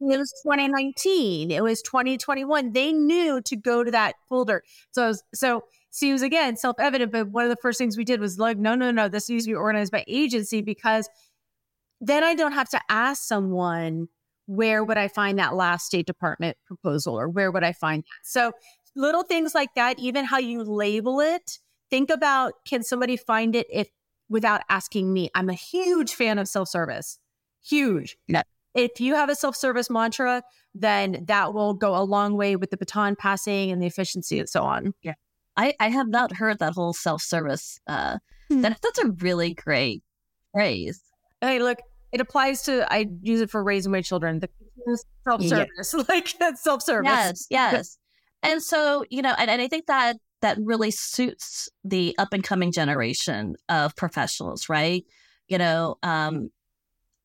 [0.00, 4.62] it was 2019 it was 2021 they knew to go to that folder.
[4.92, 8.38] So was, so seems again self-evident but one of the first things we did was
[8.38, 11.08] like no no no this needs to be organized by agency because
[12.00, 14.08] then i don't have to ask someone
[14.46, 18.08] where would i find that last state department proposal or where would i find that?
[18.22, 18.52] So
[18.94, 21.58] little things like that even how you label it
[21.90, 23.88] think about can somebody find it if
[24.28, 25.28] without asking me?
[25.34, 27.18] I'm a huge fan of self-service.
[27.62, 28.16] Huge.
[28.28, 28.42] Yeah
[28.74, 30.42] if you have a self-service mantra,
[30.74, 34.48] then that will go a long way with the baton passing and the efficiency and
[34.48, 34.94] so on.
[35.02, 35.14] Yeah.
[35.56, 37.80] I, I have not heard that whole self-service.
[37.86, 38.18] Uh,
[38.48, 38.60] hmm.
[38.62, 40.02] that, that's a really great
[40.52, 41.02] phrase.
[41.40, 41.78] Hey, look,
[42.12, 44.48] it applies to, I use it for raising my children, the
[45.24, 46.04] self-service, yeah.
[46.08, 47.08] like that's self-service.
[47.10, 47.98] Yes, yes.
[48.42, 52.42] and so, you know, and, and I think that that really suits the up and
[52.42, 55.04] coming generation of professionals, right?
[55.48, 56.50] You know, um,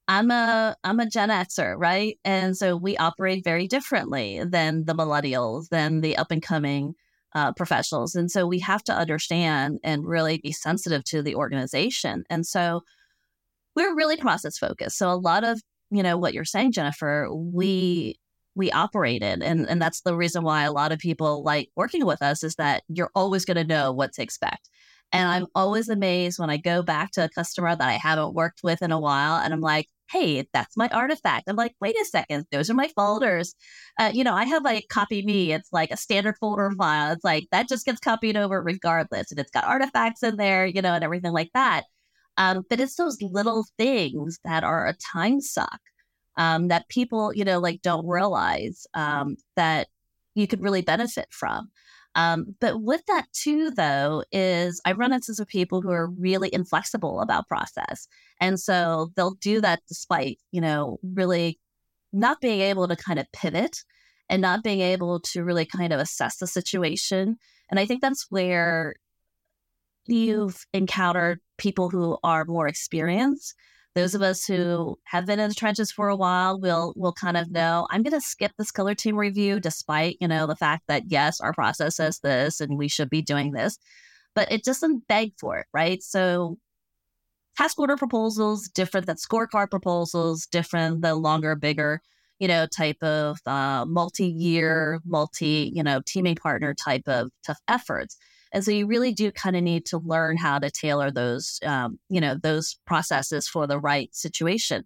[0.08, 2.20] I'm a I'm a Gen Xer, right?
[2.24, 6.93] And so we operate very differently than the millennials, than the up and coming
[7.34, 12.24] uh, professionals, and so we have to understand and really be sensitive to the organization.
[12.30, 12.84] And so
[13.76, 14.97] we're really process focused.
[14.97, 18.20] So a lot of you know what you're saying, Jennifer, we
[18.56, 22.22] we operated, and and that's the reason why a lot of people like working with
[22.22, 24.70] us is that you're always going to know what to expect.
[25.12, 28.62] And I'm always amazed when I go back to a customer that I haven't worked
[28.64, 31.49] with in a while, and I'm like, hey, that's my artifact.
[31.49, 33.56] I'm like, wait a second, those are my folders.
[33.99, 35.51] Uh, you know, I have like copy me.
[35.53, 37.14] It's like a standard folder file.
[37.14, 39.32] It's like that just gets copied over regardless.
[39.32, 41.84] And it's got artifacts in there, you know, and everything like that.
[42.38, 45.80] Um, but it's those little things that are a time suck
[46.38, 49.88] um, that people, you know, like don't realize um, that
[50.36, 51.70] you could really benefit from.
[52.16, 56.49] Um, but with that too, though, is I run into some people who are really
[56.53, 58.07] inflexible about process,
[58.39, 61.59] and so they'll do that despite you know really
[62.13, 63.84] not being able to kind of pivot
[64.30, 67.38] and not being able to really kind of assess the situation.
[67.70, 68.95] And I think that's where
[70.07, 73.55] you've encountered people who are more experienced
[73.96, 77.38] those of us who have been in the trenches for a while will will kind
[77.38, 80.84] of know I'm going to skip this color team review, despite you know the fact
[80.88, 83.78] that yes, our process says this and we should be doing this,
[84.36, 86.04] but it doesn't beg for it, right?
[86.04, 86.58] So
[87.58, 92.02] task order proposals different than scorecard proposals, different than longer, bigger,
[92.39, 98.18] you know, type of uh, multi-year, multi you know teaming partner type of tough efforts.
[98.54, 102.00] And so you really do kind of need to learn how to tailor those, um,
[102.10, 104.86] you know, those processes for the right situation.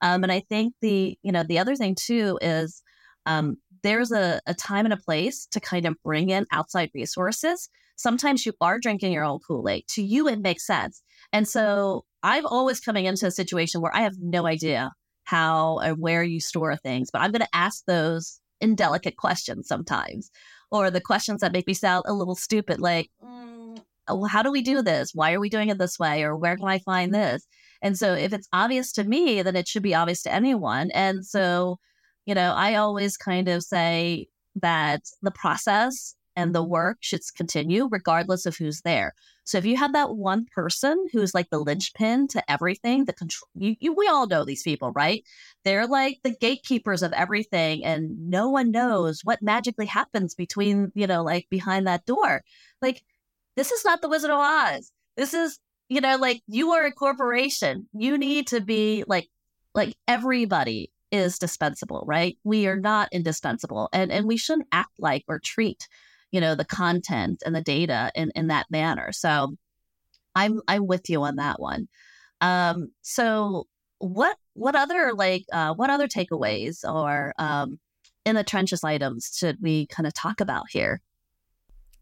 [0.00, 2.82] Um, and I think the, you know, the other thing too is
[3.26, 7.68] um, there's a, a time and a place to kind of bring in outside resources.
[7.96, 9.84] Sometimes you are drinking your own Kool Aid.
[9.88, 11.02] To you, it makes sense.
[11.32, 14.92] And so I'm always coming into a situation where I have no idea
[15.24, 20.30] how and where you store things, but I'm going to ask those indelicate questions sometimes
[20.70, 24.50] or the questions that make me sound a little stupid, like, mm, well, how do
[24.50, 25.14] we do this?
[25.14, 26.22] Why are we doing it this way?
[26.22, 27.22] Or where can I find mm-hmm.
[27.22, 27.46] this?
[27.82, 30.90] And so if it's obvious to me, then it should be obvious to anyone.
[30.92, 31.24] And mm-hmm.
[31.24, 31.78] so,
[32.26, 36.72] you know, I always kind of say that the process and the mm-hmm.
[36.72, 39.14] work should continue regardless of who's there.
[39.48, 43.48] So if you have that one person who's like the linchpin to everything, the control,
[43.54, 45.24] you, you, we all know these people, right?
[45.64, 48.72] They're like the gatekeepers of everything, and no one mm-hmm.
[48.72, 52.42] knows what magically happens between, you know, like behind that door.
[52.82, 53.02] Like,
[53.56, 54.92] this is not the Wizard of Oz.
[55.16, 57.88] This is, you know, like you are a corporation.
[57.94, 59.30] You need to be like,
[59.74, 62.36] like everybody is dispensable, right?
[62.44, 65.88] We are not indispensable, and and we shouldn't act like or treat
[66.30, 69.12] you know the content and the data in in that manner.
[69.12, 69.54] So
[70.34, 71.88] i'm i'm with you on that one.
[72.40, 73.66] Um so
[73.98, 77.78] what what other like uh what other takeaways or um
[78.24, 81.00] in the trenches items should we kind of talk about here?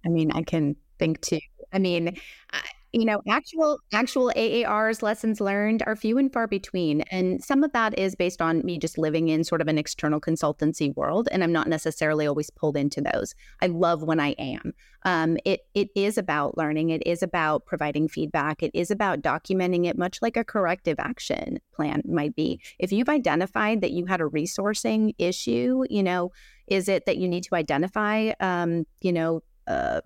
[0.04, 1.40] I mean i can think too.
[1.72, 2.16] I mean
[2.52, 2.62] I,
[2.96, 7.72] you know, actual actual AARs lessons learned are few and far between, and some of
[7.72, 11.44] that is based on me just living in sort of an external consultancy world, and
[11.44, 13.34] I'm not necessarily always pulled into those.
[13.60, 14.72] I love when I am.
[15.04, 16.88] Um, it it is about learning.
[16.88, 18.62] It is about providing feedback.
[18.62, 22.60] It is about documenting it, much like a corrective action plan might be.
[22.78, 26.32] If you've identified that you had a resourcing issue, you know,
[26.66, 30.00] is it that you need to identify, um, you know, uh,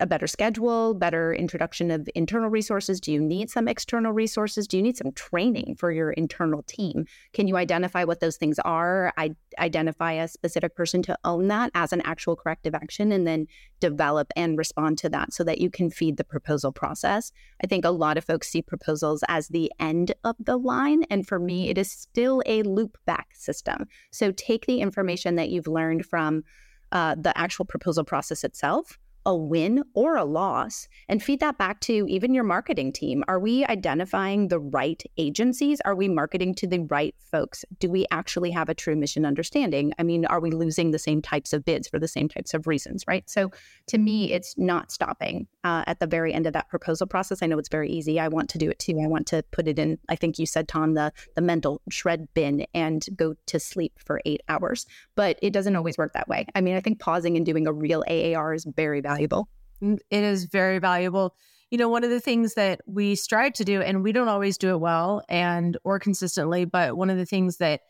[0.00, 3.00] a better schedule, better introduction of internal resources?
[3.00, 4.66] Do you need some external resources?
[4.66, 7.06] Do you need some training for your internal team?
[7.32, 9.12] Can you identify what those things are?
[9.16, 13.46] I identify a specific person to own that as an actual corrective action and then
[13.80, 17.32] develop and respond to that so that you can feed the proposal process.
[17.62, 21.04] I think a lot of folks see proposals as the end of the line.
[21.04, 23.86] And for me, it is still a loop back system.
[24.10, 26.44] So take the information that you've learned from
[26.92, 31.80] uh, the actual proposal process itself a win or a loss and feed that back
[31.80, 33.24] to even your marketing team.
[33.26, 35.80] Are we identifying the right agencies?
[35.84, 37.64] Are we marketing to the right folks?
[37.80, 39.92] Do we actually have a true mission understanding?
[39.98, 42.68] I mean, are we losing the same types of bids for the same types of
[42.68, 43.28] reasons, right?
[43.28, 43.50] So
[43.88, 47.42] to me, it's not stopping uh, at the very end of that proposal process.
[47.42, 48.20] I know it's very easy.
[48.20, 49.00] I want to do it too.
[49.02, 52.28] I want to put it in, I think you said, Tan, the, the mental shred
[52.32, 54.86] bin and go to sleep for eight hours.
[55.16, 56.46] But it doesn't always work that way.
[56.54, 59.48] I mean, I think pausing and doing a real AAR is very valuable valuable.
[59.80, 61.34] It is very valuable.
[61.70, 64.56] You know, one of the things that we strive to do, and we don't always
[64.56, 67.80] do it well and or consistently, but one of the things that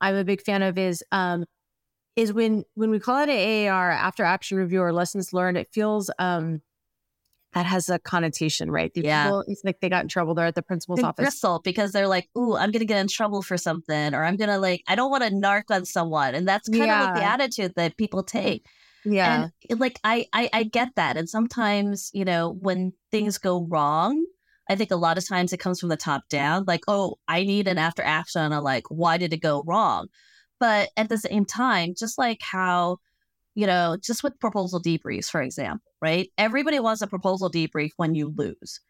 [0.00, 1.44] I'm a big fan of is um,
[2.16, 5.68] is when when we call it an AAR after action review or lessons learned, it
[5.70, 6.62] feels um,
[7.56, 8.92] that has a connotation, right?
[8.92, 9.24] The yeah.
[9.24, 10.34] People, it's like they got in trouble.
[10.34, 11.24] They're at the principal's they office.
[11.24, 14.36] Bristle because they're like, ooh, I'm going to get in trouble for something, or I'm
[14.36, 16.34] going to like, I don't want to narc on someone.
[16.34, 17.00] And that's kind yeah.
[17.00, 18.66] of like the attitude that people take.
[19.06, 19.48] Yeah.
[19.70, 21.16] And like I, I I get that.
[21.16, 24.24] And sometimes, you know, when things go wrong,
[24.68, 27.44] I think a lot of times it comes from the top down, like, oh, I
[27.44, 30.08] need an after action on like, why did it go wrong?
[30.58, 32.98] But at the same time, just like how,
[33.54, 36.30] you know, just with proposal debriefs, for example, right?
[36.36, 38.80] Everybody wants a proposal debrief when you lose.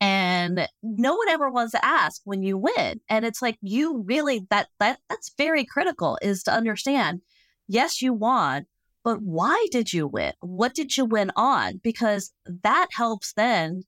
[0.00, 3.00] And no one ever wants to ask when you win.
[3.08, 7.22] And it's like you really that that that's very critical is to understand,
[7.66, 8.66] yes, you won,
[9.06, 10.32] but why did you win?
[10.40, 11.80] What did you win on?
[11.80, 12.32] Because
[12.64, 13.82] that helps then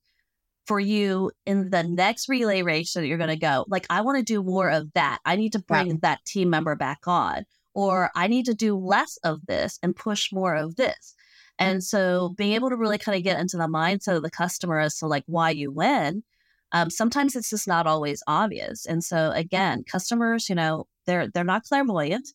[0.65, 3.65] for you in the next relay race that you're going to go.
[3.67, 5.19] Like, I want to do more of that.
[5.25, 7.43] I need to bring that team member back on,
[7.73, 11.15] or I need to do less of this and push more of this.
[11.57, 14.79] And so being able to really kind of get into the mindset of the customer
[14.79, 16.23] as to like why you win,
[16.71, 18.85] um, sometimes it's just not always obvious.
[18.85, 22.29] And so again, customers, you know, they're they're not clairvoyant.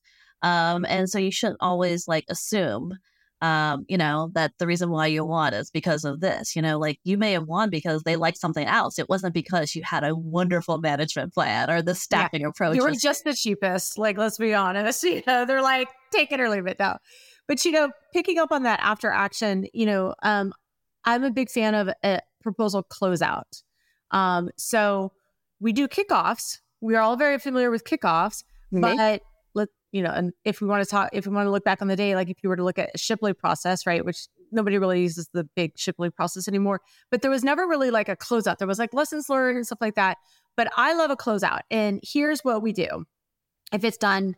[0.45, 2.99] Um, and so you shouldn't always like assume,
[3.41, 6.55] um, you know, that the reason why you won is because of this.
[6.55, 8.99] You know, like you may have won because they liked something else.
[8.99, 12.49] It wasn't because you had a wonderful management plan or the staffing yeah.
[12.49, 12.77] approach.
[12.77, 13.97] You were just the cheapest.
[13.97, 15.03] Like, let's be honest.
[15.15, 16.99] You know, they're like, take it or leave it now.
[17.49, 20.53] But you know, picking up on that after action, you know, um,
[21.07, 23.63] I'm a big fan of a proposal closeout.
[24.11, 25.13] Um, so
[25.61, 26.59] we do kickoffs.
[26.81, 28.81] We are all very familiar with kickoffs, mm-hmm.
[28.81, 29.23] but
[29.95, 31.87] you know, and if we want to talk, if we want to look back on
[31.87, 34.77] the day, like if you were to look at a Shipley process, right, which nobody
[34.77, 36.81] really uses the big Shipley process anymore,
[37.13, 38.59] but there was never really like a closeout.
[38.59, 40.19] There was like lessons learned and stuff like that.
[40.57, 41.61] But I love a closeout.
[41.71, 43.05] And here's what we do
[43.73, 44.35] if it's done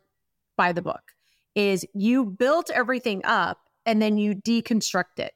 [0.58, 1.00] by the book
[1.54, 5.32] is you built everything up and then you deconstruct it.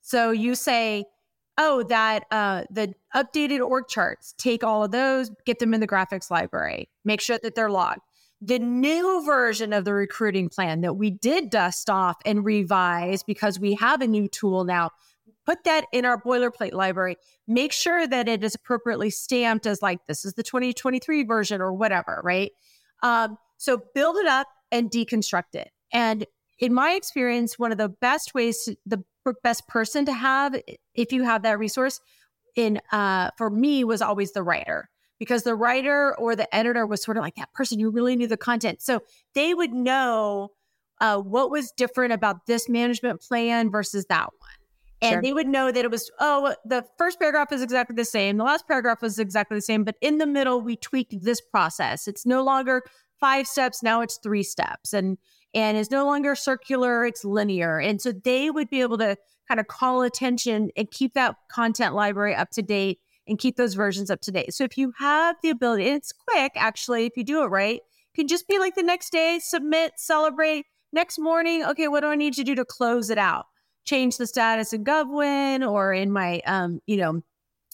[0.00, 1.04] So you say,
[1.58, 5.86] oh, that uh, the updated org charts, take all of those, get them in the
[5.86, 8.00] graphics library, make sure that they're logged
[8.40, 13.60] the new version of the recruiting plan that we did dust off and revise because
[13.60, 14.90] we have a new tool now
[15.44, 17.16] put that in our boilerplate library
[17.46, 21.72] make sure that it is appropriately stamped as like this is the 2023 version or
[21.72, 22.52] whatever right?
[23.02, 25.70] Um, so build it up and deconstruct it.
[25.92, 26.26] And
[26.58, 29.02] in my experience one of the best ways to, the
[29.42, 30.56] best person to have
[30.94, 32.00] if you have that resource
[32.56, 34.88] in uh, for me was always the writer
[35.20, 38.26] because the writer or the editor was sort of like that person who really knew
[38.26, 38.82] the content.
[38.82, 39.02] So
[39.34, 40.48] they would know
[41.00, 44.50] uh, what was different about this management plan versus that one.
[45.02, 45.22] And sure.
[45.22, 48.38] they would know that it was, oh, the first paragraph is exactly the same.
[48.38, 49.84] The last paragraph was exactly the same.
[49.84, 52.08] But in the middle, we tweaked this process.
[52.08, 52.82] It's no longer
[53.18, 53.82] five steps.
[53.82, 54.92] Now it's three steps.
[54.92, 55.16] And
[55.52, 57.80] and it's no longer circular, it's linear.
[57.80, 59.16] And so they would be able to
[59.48, 63.74] kind of call attention and keep that content library up to date and keep those
[63.74, 64.54] versions up to date.
[64.54, 67.80] So if you have the ability, and it's quick actually, if you do it right,
[68.14, 70.66] you can just be like the next day, submit, celebrate.
[70.92, 73.46] Next morning, okay, what do I need to do to close it out?
[73.84, 77.22] Change the status in GovWin or in my, um, you know,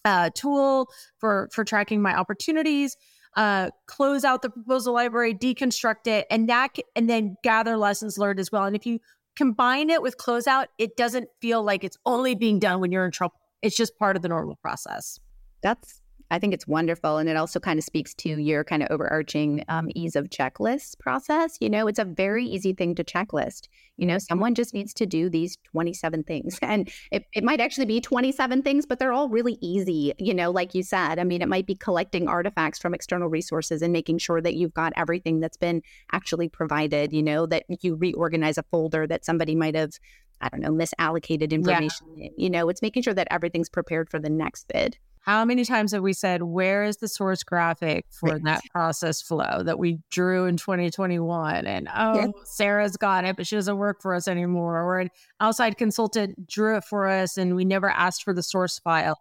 [0.05, 0.89] uh, tool
[1.19, 2.97] for for tracking my opportunities.
[3.37, 8.41] Uh, close out the proposal library, deconstruct it, and that and then gather lessons learned
[8.41, 8.65] as well.
[8.65, 8.99] And if you
[9.35, 13.11] combine it with closeout, it doesn't feel like it's only being done when you're in
[13.11, 13.35] trouble.
[13.61, 15.19] It's just part of the normal process.
[15.67, 16.01] That's
[16.31, 17.19] I think it's wonderful.
[17.19, 20.99] And it also kind of speaks to your kind of overarching um, ease of checklist
[20.99, 21.57] process.
[21.61, 23.69] You know, it's a very easy thing to checklist.
[23.97, 26.59] You know, someone just needs to do these 27 things.
[26.67, 30.13] And it, it might actually be 27 things, but they're all really easy.
[30.19, 33.81] You know, like you said, I mean, it might be collecting artifacts from external resources
[33.81, 35.81] and making sure that you've got everything that's been
[36.13, 39.93] actually provided, you know, that you reorganize a folder that somebody might have
[40.41, 42.07] I don't know, misallocated information.
[42.15, 42.29] Yeah.
[42.37, 44.99] You know, it's making sure that everything's prepared for the next bid.
[45.27, 48.45] How many times have we said, where is the source graphic for right.
[48.45, 51.67] that process flow that we drew in 2021?
[51.67, 52.27] And oh, yeah.
[52.45, 54.81] Sarah's got it, but she doesn't work for us anymore.
[54.81, 55.11] Or an
[55.41, 59.19] outside consultant drew it for us and we never asked for the source file.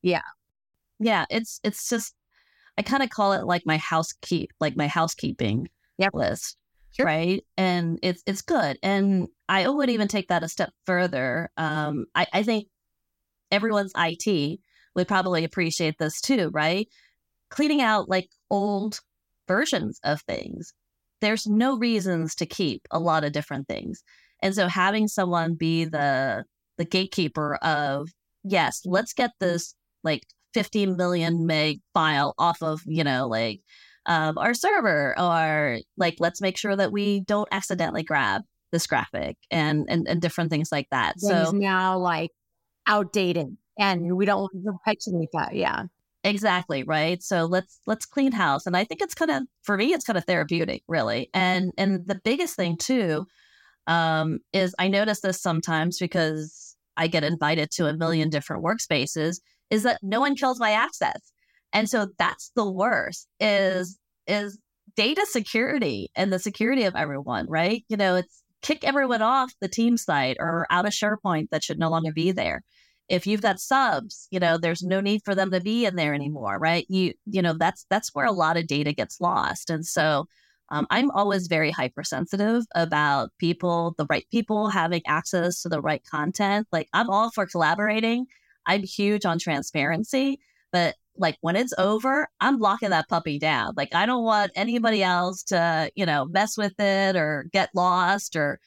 [0.00, 0.22] Yeah.
[1.00, 1.26] Yeah.
[1.28, 2.14] It's, it's just,
[2.78, 6.14] I kind of call it like my housekeep, like my housekeeping yep.
[6.14, 6.56] list.
[6.92, 7.04] Sure.
[7.04, 7.44] Right.
[7.56, 8.78] And it's, it's good.
[8.84, 11.50] And I would even take that a step further.
[11.56, 12.68] Um, I, I think
[13.50, 14.60] everyone's IT
[14.98, 16.88] would probably appreciate this too, right?
[17.50, 19.00] Cleaning out like old
[19.46, 20.74] versions of things.
[21.20, 24.02] There's no reasons to keep a lot of different things.
[24.42, 26.44] And so having someone be the
[26.76, 28.08] the gatekeeper of
[28.44, 29.74] yes, let's get this
[30.04, 30.22] like
[30.54, 33.60] 15 million meg file off of, you know, like
[34.06, 38.42] um, our server or like let's make sure that we don't accidentally grab
[38.72, 41.14] this graphic and and, and different things like that.
[41.20, 42.30] Things so now like
[42.86, 45.54] outdated and we don't want to perpetuate that.
[45.54, 45.84] Yeah.
[46.24, 47.22] Exactly, right?
[47.22, 48.66] So let's let's clean house.
[48.66, 51.30] And I think it's kind of for me it's kind of therapeutic, really.
[51.32, 53.26] And and the biggest thing too
[53.86, 59.40] um is I notice this sometimes because I get invited to a million different workspaces
[59.70, 61.32] is that no one kills my access.
[61.72, 64.58] And so that's the worst is is
[64.96, 67.84] data security and the security of everyone, right?
[67.88, 71.78] You know, it's kick everyone off the team site or out of SharePoint that should
[71.78, 72.62] no longer be there
[73.08, 76.14] if you've got subs, you know, there's no need for them to be in there
[76.14, 76.86] anymore, right?
[76.88, 79.70] You, you know, that's that's where a lot of data gets lost.
[79.70, 80.26] And so
[80.70, 86.02] um, I'm always very hypersensitive about people, the right people having access to the right
[86.04, 86.66] content.
[86.72, 88.26] Like I'm all for collaborating.
[88.66, 90.40] I'm huge on transparency,
[90.72, 93.72] but like when it's over, I'm locking that puppy down.
[93.76, 98.36] Like I don't want anybody else to, you know, mess with it or get lost
[98.36, 98.60] or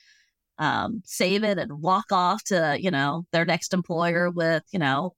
[0.57, 5.15] um, save it and walk off to you know their next employer with you know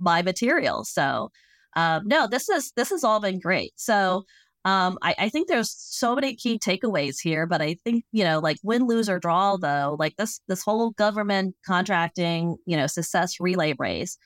[0.00, 0.84] my material.
[0.84, 1.30] So
[1.76, 3.72] um, no, this is this has all been great.
[3.76, 4.24] So
[4.64, 8.40] um, I, I, think there's so many key takeaways here, but I think you know
[8.40, 13.40] like win, lose or draw though, like this this whole government contracting you know success
[13.40, 14.18] relay race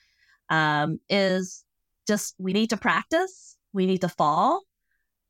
[0.48, 1.64] um, is
[2.08, 4.62] just we need to practice, we need to fall,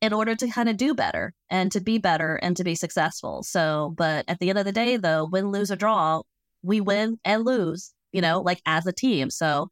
[0.03, 3.41] in order to kind of do better and to be better and to be successful.
[3.41, 6.23] So, but at the end of the day, though, win, lose, or draw,
[6.61, 9.29] we win and lose, you know, like as a team.
[9.29, 9.69] So,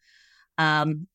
[0.57, 1.07] um,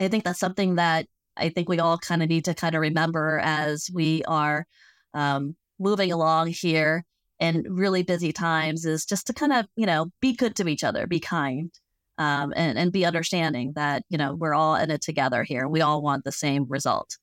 [0.00, 2.80] I think that's something that I think we all kind of need to kind of
[2.80, 4.66] remember as we are
[5.12, 7.04] um, moving along here
[7.38, 10.84] in really busy times is just to kind of, you know, be good to each
[10.84, 11.70] other, be kind.
[12.16, 15.68] Um, and, and be understanding that you know we're all in it together here.
[15.68, 17.16] We all want the same result.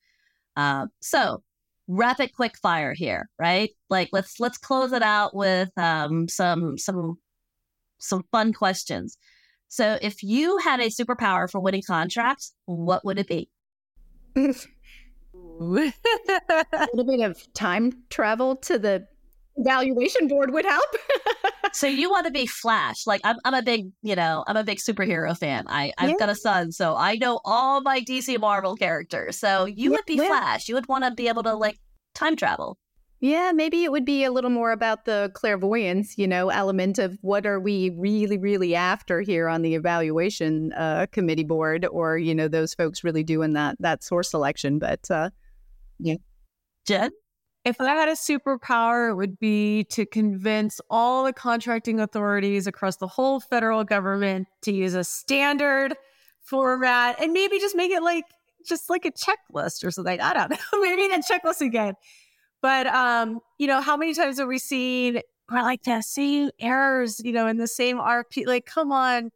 [0.55, 1.43] Uh, so
[1.87, 3.69] rapid quick fire here, right?
[3.89, 7.17] Like let's let's close it out with um, some some
[7.99, 9.17] some fun questions.
[9.67, 13.49] So if you had a superpower for winning contracts, what would it be?
[14.35, 14.53] a
[16.93, 19.07] little bit of time travel to the
[19.57, 20.95] evaluation board would help.
[21.73, 23.07] so you want to be Flash?
[23.07, 25.65] Like I'm, I'm a big, you know, I'm a big superhero fan.
[25.67, 26.15] I, I've yeah.
[26.19, 29.37] got a son, so I know all my DC Marvel characters.
[29.37, 30.27] So you yeah, would be yeah.
[30.27, 30.69] Flash.
[30.69, 31.79] You would want to be able to like
[32.13, 32.77] time travel.
[33.21, 37.17] Yeah, maybe it would be a little more about the clairvoyance, you know, element of
[37.21, 42.35] what are we really, really after here on the evaluation uh, committee board, or you
[42.35, 44.79] know, those folks really doing that that source selection.
[44.79, 45.29] But uh,
[45.97, 46.17] yeah,
[46.85, 47.11] Jen.
[47.65, 52.97] If I had a superpower, it would be to convince all the contracting authorities across
[52.97, 55.97] the whole federal government to use a standard
[56.43, 58.25] format and maybe just make it like
[58.67, 60.21] just like a checklist or something.
[60.21, 60.81] I don't know.
[60.81, 61.95] maybe a checklist again.
[62.61, 67.19] But um, you know, how many times have we seen or like the same errors,
[67.23, 68.45] you know, in the same RP?
[68.45, 69.31] Like, come on,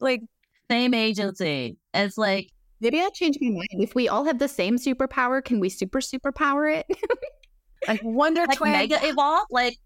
[0.00, 0.22] like
[0.68, 1.78] same agency.
[1.94, 2.50] It's like
[2.80, 3.68] maybe I change my mind.
[3.80, 6.86] If we all have the same superpower, can we super superpower it?
[7.88, 9.76] like Wonder like Twin, Mega Evolve, like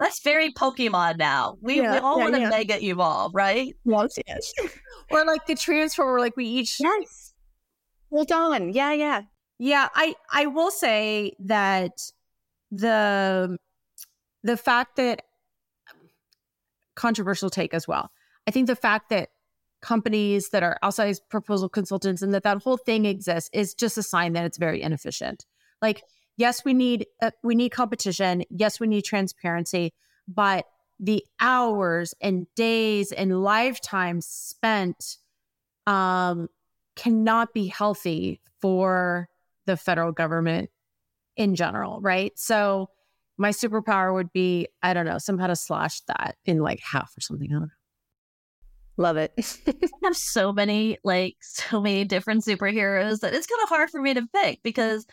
[0.00, 1.56] That's very Pokemon now.
[1.60, 2.50] We, Yeah, we all yeah, want to yeah.
[2.50, 3.74] mega evolve, right?
[3.84, 4.52] Yes, yes.
[5.10, 7.32] Or like the transfer where like we each yes.
[8.10, 8.72] Hold on.
[8.72, 9.22] Yeah, yeah.
[9.58, 11.92] Yeah, I I will say that
[12.70, 13.58] the
[14.42, 15.22] the fact that
[16.94, 18.10] controversial take as well.
[18.46, 19.30] I think the fact that
[19.80, 24.02] companies that are outside proposal consultants and that that whole thing exists is just a
[24.02, 25.46] sign that it's very inefficient.
[25.80, 26.02] Like,
[26.38, 28.44] yes, we need uh, we need competition.
[28.48, 29.92] Yes, we need transparency,
[30.26, 30.64] but
[30.98, 35.18] the hours and days and lifetimes spent
[35.86, 36.48] um,
[36.96, 39.28] cannot be healthy for
[39.66, 40.70] the federal government
[41.36, 42.32] in general, right?
[42.36, 42.88] So
[43.36, 47.20] my superpower would be, I don't know, somehow to slash that in like half or
[47.20, 47.48] something.
[47.50, 47.68] I don't know.
[48.96, 49.32] Love it.
[49.68, 54.02] I have so many, like, so many different superheroes that it's kind of hard for
[54.02, 55.12] me to pick because it-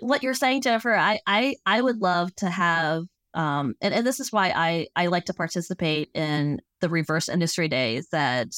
[0.00, 4.20] what you're saying, Jennifer, I, I, I would love to have, um, and, and this
[4.20, 8.48] is why I, I like to participate in the reverse industry days that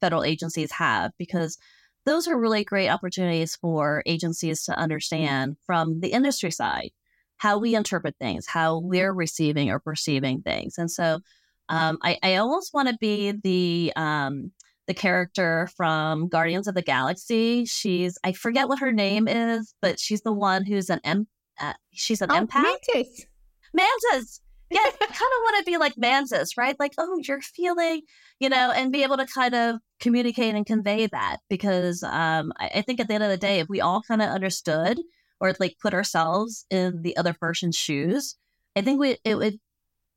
[0.00, 1.58] federal agencies have because
[2.06, 6.90] those are really great opportunities for agencies to understand from the industry side
[7.36, 10.78] how we interpret things, how we're receiving or perceiving things.
[10.78, 11.20] And so
[11.68, 14.52] um, I, I almost want to be the um,
[14.86, 17.64] the character from Guardians of the Galaxy.
[17.64, 21.28] She's I forget what her name is, but she's the one who's an em-
[21.60, 22.62] uh, she's an Oh, empath.
[22.62, 23.26] Mantis.
[23.72, 24.40] Mantis.
[24.70, 26.74] Yeah, I kind of want to be like Mantis, right?
[26.80, 28.02] Like, oh, you're feeling,
[28.40, 32.70] you know, and be able to kind of communicate and convey that because um, I,
[32.76, 34.98] I think at the end of the day, if we all kind of understood
[35.40, 38.36] or like put ourselves in the other person's shoes,
[38.74, 39.58] I think we it would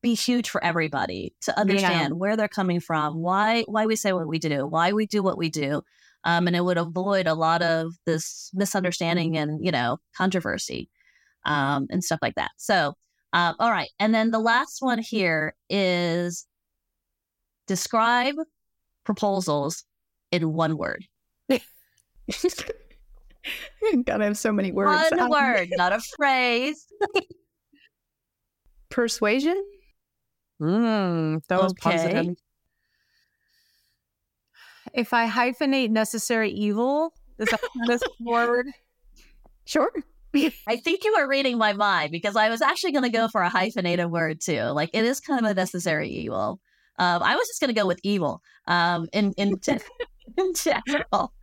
[0.02, 4.28] be huge for everybody to understand where they're coming from, why why we say what
[4.28, 5.82] we do, why we do what we do,
[6.24, 10.90] um, and it would avoid a lot of this misunderstanding and you know controversy
[11.46, 12.52] um, and stuff like that.
[12.58, 12.94] So.
[13.34, 13.90] Um, all right.
[14.00, 16.48] And then the last one here is
[17.68, 18.36] describe
[19.04, 19.84] proposals
[20.32, 21.06] in one word.
[21.50, 21.62] God,
[24.22, 25.12] I have so many words.
[25.12, 26.86] One Um, word, not a phrase.
[28.90, 29.62] Persuasion.
[30.62, 31.82] Mm, that was Okay.
[31.82, 32.36] positive.
[34.94, 38.68] If I hyphenate necessary evil, is that this forward?
[39.66, 39.92] Sure.
[40.68, 43.42] I think you were reading my mind because I was actually going to go for
[43.42, 44.62] a hyphenated word too.
[44.64, 46.60] Like it is kind of a necessary evil.
[47.00, 49.82] Um, I was just going to go with evil um, in in, gen-
[50.38, 51.34] in general.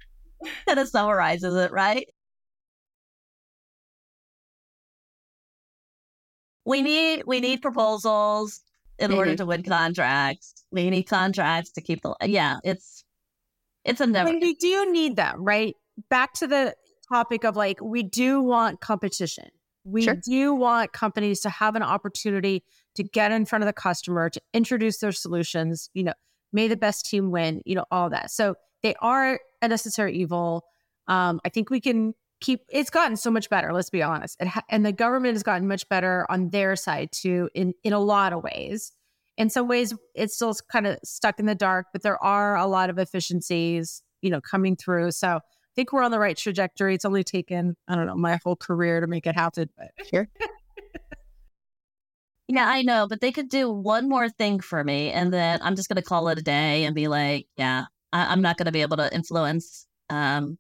[0.67, 2.07] Kind of summarizes it, right?
[6.65, 8.61] We need we need proposals
[8.99, 9.37] in order Mhm.
[9.39, 10.65] to win contracts.
[10.71, 12.59] We need contracts to keep the yeah.
[12.65, 13.05] It's
[13.85, 14.31] it's a never.
[14.31, 15.75] We do need them, right?
[16.09, 16.75] Back to the
[17.09, 19.49] topic of like, we do want competition.
[19.85, 20.15] We Sure.
[20.15, 22.65] do want companies to have an opportunity
[22.95, 26.15] to get in front of the customer, to introduce their solutions, you know,
[26.53, 28.31] may the best team win, you know, all that.
[28.31, 30.65] So they are a necessary evil.
[31.09, 34.37] Um, I think we can keep, it's gotten so much better, let's be honest.
[34.41, 37.93] It ha- and the government has gotten much better on their side too, in, in
[37.93, 38.93] a lot of ways.
[39.37, 42.67] In some ways, it's still kind of stuck in the dark, but there are a
[42.67, 45.11] lot of efficiencies, you know, coming through.
[45.11, 45.41] So I
[45.75, 46.95] think we're on the right trajectory.
[46.95, 49.69] It's only taken, I don't know, my whole career to make it happen.
[49.77, 50.29] But Sure.
[52.47, 55.77] Yeah, I know, but they could do one more thing for me, and then I'm
[55.77, 58.67] just going to call it a day and be like, yeah, I- I'm not going
[58.67, 60.59] to be able to influence um,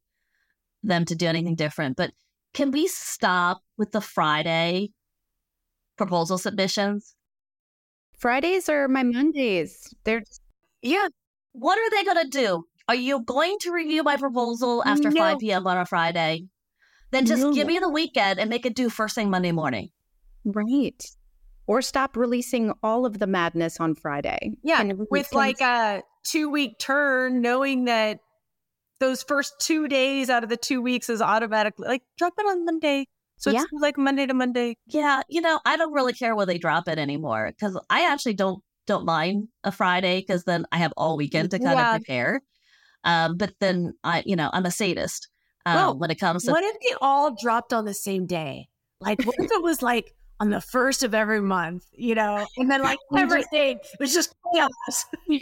[0.87, 1.97] them to do anything different.
[1.97, 2.13] But
[2.53, 4.91] can we stop with the Friday
[5.97, 7.15] proposal submissions?
[8.19, 9.93] Fridays are my Mondays.
[10.05, 10.23] They're
[10.83, 11.09] yeah,
[11.53, 12.65] What are they going to do?
[12.89, 15.21] Are you going to review my proposal after No.
[15.21, 15.67] 5 p.m.
[15.67, 16.47] on a Friday?
[17.11, 17.53] Then just No.
[17.55, 19.91] give me the weekend and make it due first thing Monday morning.
[20.45, 21.03] right.
[21.67, 24.53] Or stop releasing all of the madness on Friday.
[24.63, 28.19] yeah, with can- like a two week turn, knowing that
[29.05, 32.65] those first two days out of the two weeks is automatically like drop it on
[32.65, 33.07] Monday.
[33.37, 33.63] So Yeah.
[33.63, 34.77] it's like Monday to Monday.
[34.87, 38.35] Yeah, you know, I don't really care where they drop it anymore because I actually
[38.35, 41.95] don't don't mind a Friday because then I have all weekend to kind Yeah.
[41.95, 42.43] of prepare.
[43.03, 45.29] Um, but then I, you know, I'm a sadist
[45.67, 48.69] um, Well, when it comes to What if they all dropped on the same day?
[49.01, 52.71] Like, what if it was like on the first of every month, you know, and
[52.71, 55.07] then like everything was just chaos?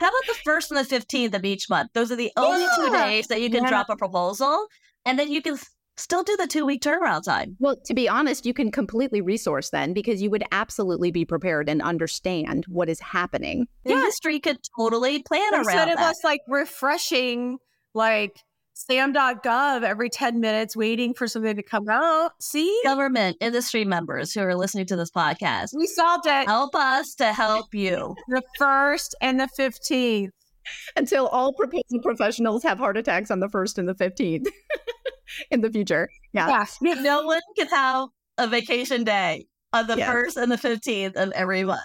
[0.00, 1.90] how about the first and the fifteenth of each month?
[1.94, 3.68] Those are the only two days that you can Yeah.
[3.70, 4.66] drop a proposal,
[5.04, 5.58] and then you can
[5.96, 7.56] still do the two week turnaround time.
[7.60, 11.68] Well, to be honest, you can completely resource then because you would absolutely be prepared
[11.68, 13.66] and understand what is happening.
[13.84, 16.10] The industry could totally plan Instead around of that.
[16.10, 17.58] us like refreshing
[17.92, 18.40] like
[18.86, 22.32] sam.gov every 10 minutes waiting for something to come out.
[22.40, 22.80] See?
[22.84, 25.70] Government industry members who are listening to this podcast.
[25.76, 26.46] We solved it.
[26.48, 28.14] Help us to help you.
[28.28, 30.30] The first and the 15th.
[30.96, 34.46] Until all proposal professionals have heart attacks on the first and the 15th
[35.50, 36.08] in the future.
[36.32, 36.64] Yeah.
[36.80, 36.94] Yeah.
[36.94, 38.08] No one can have
[38.38, 40.10] a vacation day on the Yes.
[40.36, 41.80] 1st and the 15th of every month.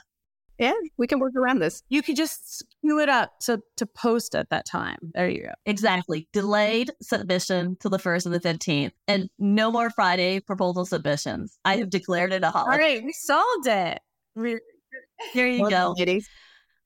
[0.58, 0.74] Yeah.
[0.98, 1.84] We can work around this.
[1.90, 4.98] You could just skew it up to, to post at that time.
[5.14, 5.52] There you go.
[5.66, 6.28] Exactly.
[6.34, 8.92] Delayed submission to the 1st and the 15th.
[9.08, 11.58] And no more Friday proposal submissions.
[11.66, 12.78] I have declared it a holiday.
[12.78, 13.04] right.
[13.04, 14.00] We solved it.
[14.36, 14.60] We
[15.34, 15.96] Here you Well, go.
[15.98, 16.30] ladies.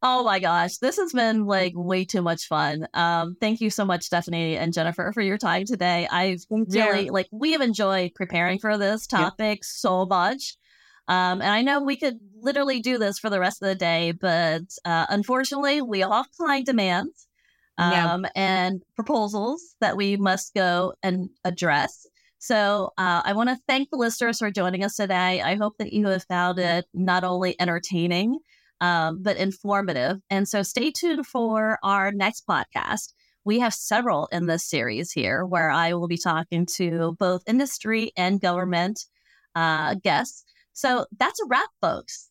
[0.01, 2.87] Oh my gosh, this has been like way too much fun.
[2.93, 6.07] Um, thank you so much, Stephanie and Jennifer, for your time today.
[6.09, 6.81] I've Thank you.
[6.85, 9.19] really like we have enjoyed preparing for this Yeah.
[9.19, 10.55] topic so much.
[11.09, 14.13] Um, and I know we could literally do this for the rest of the day,
[14.13, 17.27] but uh, unfortunately, we all have client demands
[17.79, 18.13] Yeah.
[18.13, 22.05] um, and proposals that we must go and address.
[22.37, 25.41] So uh, I want to thank the listeners for joining us today.
[25.41, 28.39] I hope that you have found it not only entertaining,
[28.79, 30.21] um, but informative.
[30.29, 33.13] And so stay tuned for our next podcast.
[33.43, 38.11] We have several in this series here where I will be talking to both industry
[38.15, 39.05] and government
[39.55, 40.45] uh, guests.
[40.79, 42.29] So that's a wrap, folks.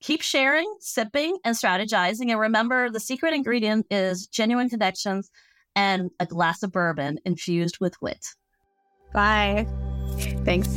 [0.00, 2.30] Keep sharing, sipping, and strategizing.
[2.30, 5.30] And remember, the secret ingredient is genuine connections
[5.76, 8.24] and a glass of bourbon infused with wit.
[9.12, 9.66] Bye.
[10.42, 10.68] Thanks.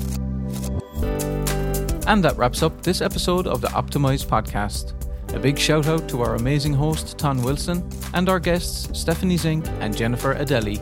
[2.05, 4.91] And that wraps up this episode of the Optimize podcast.
[5.33, 9.65] A big shout out to our amazing host, Tan Wilson, and our guests, Stephanie Zink
[9.79, 10.79] and Jennifer Adeli.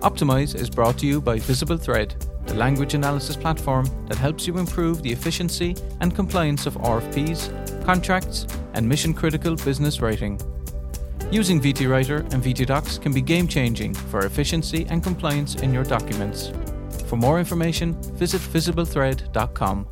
[0.00, 5.02] Optimize is brought to you by VisibleThread, the language analysis platform that helps you improve
[5.02, 7.48] the efficiency and compliance of RFPs,
[7.82, 10.38] contracts, and mission critical business writing.
[11.30, 15.72] Using VT Writer and VT Docs can be game changing for efficiency and compliance in
[15.72, 16.52] your documents.
[17.06, 19.88] For more information, visit visiblethread.com.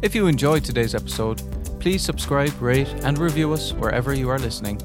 [0.00, 1.42] If you enjoyed today's episode,
[1.78, 4.80] please subscribe, rate, and review us wherever you are listening.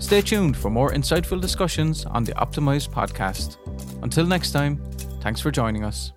[0.00, 3.56] Stay tuned for more insightful discussions on the Optimized podcast.
[4.02, 4.76] Until next time,
[5.22, 6.12] thanks for joining us.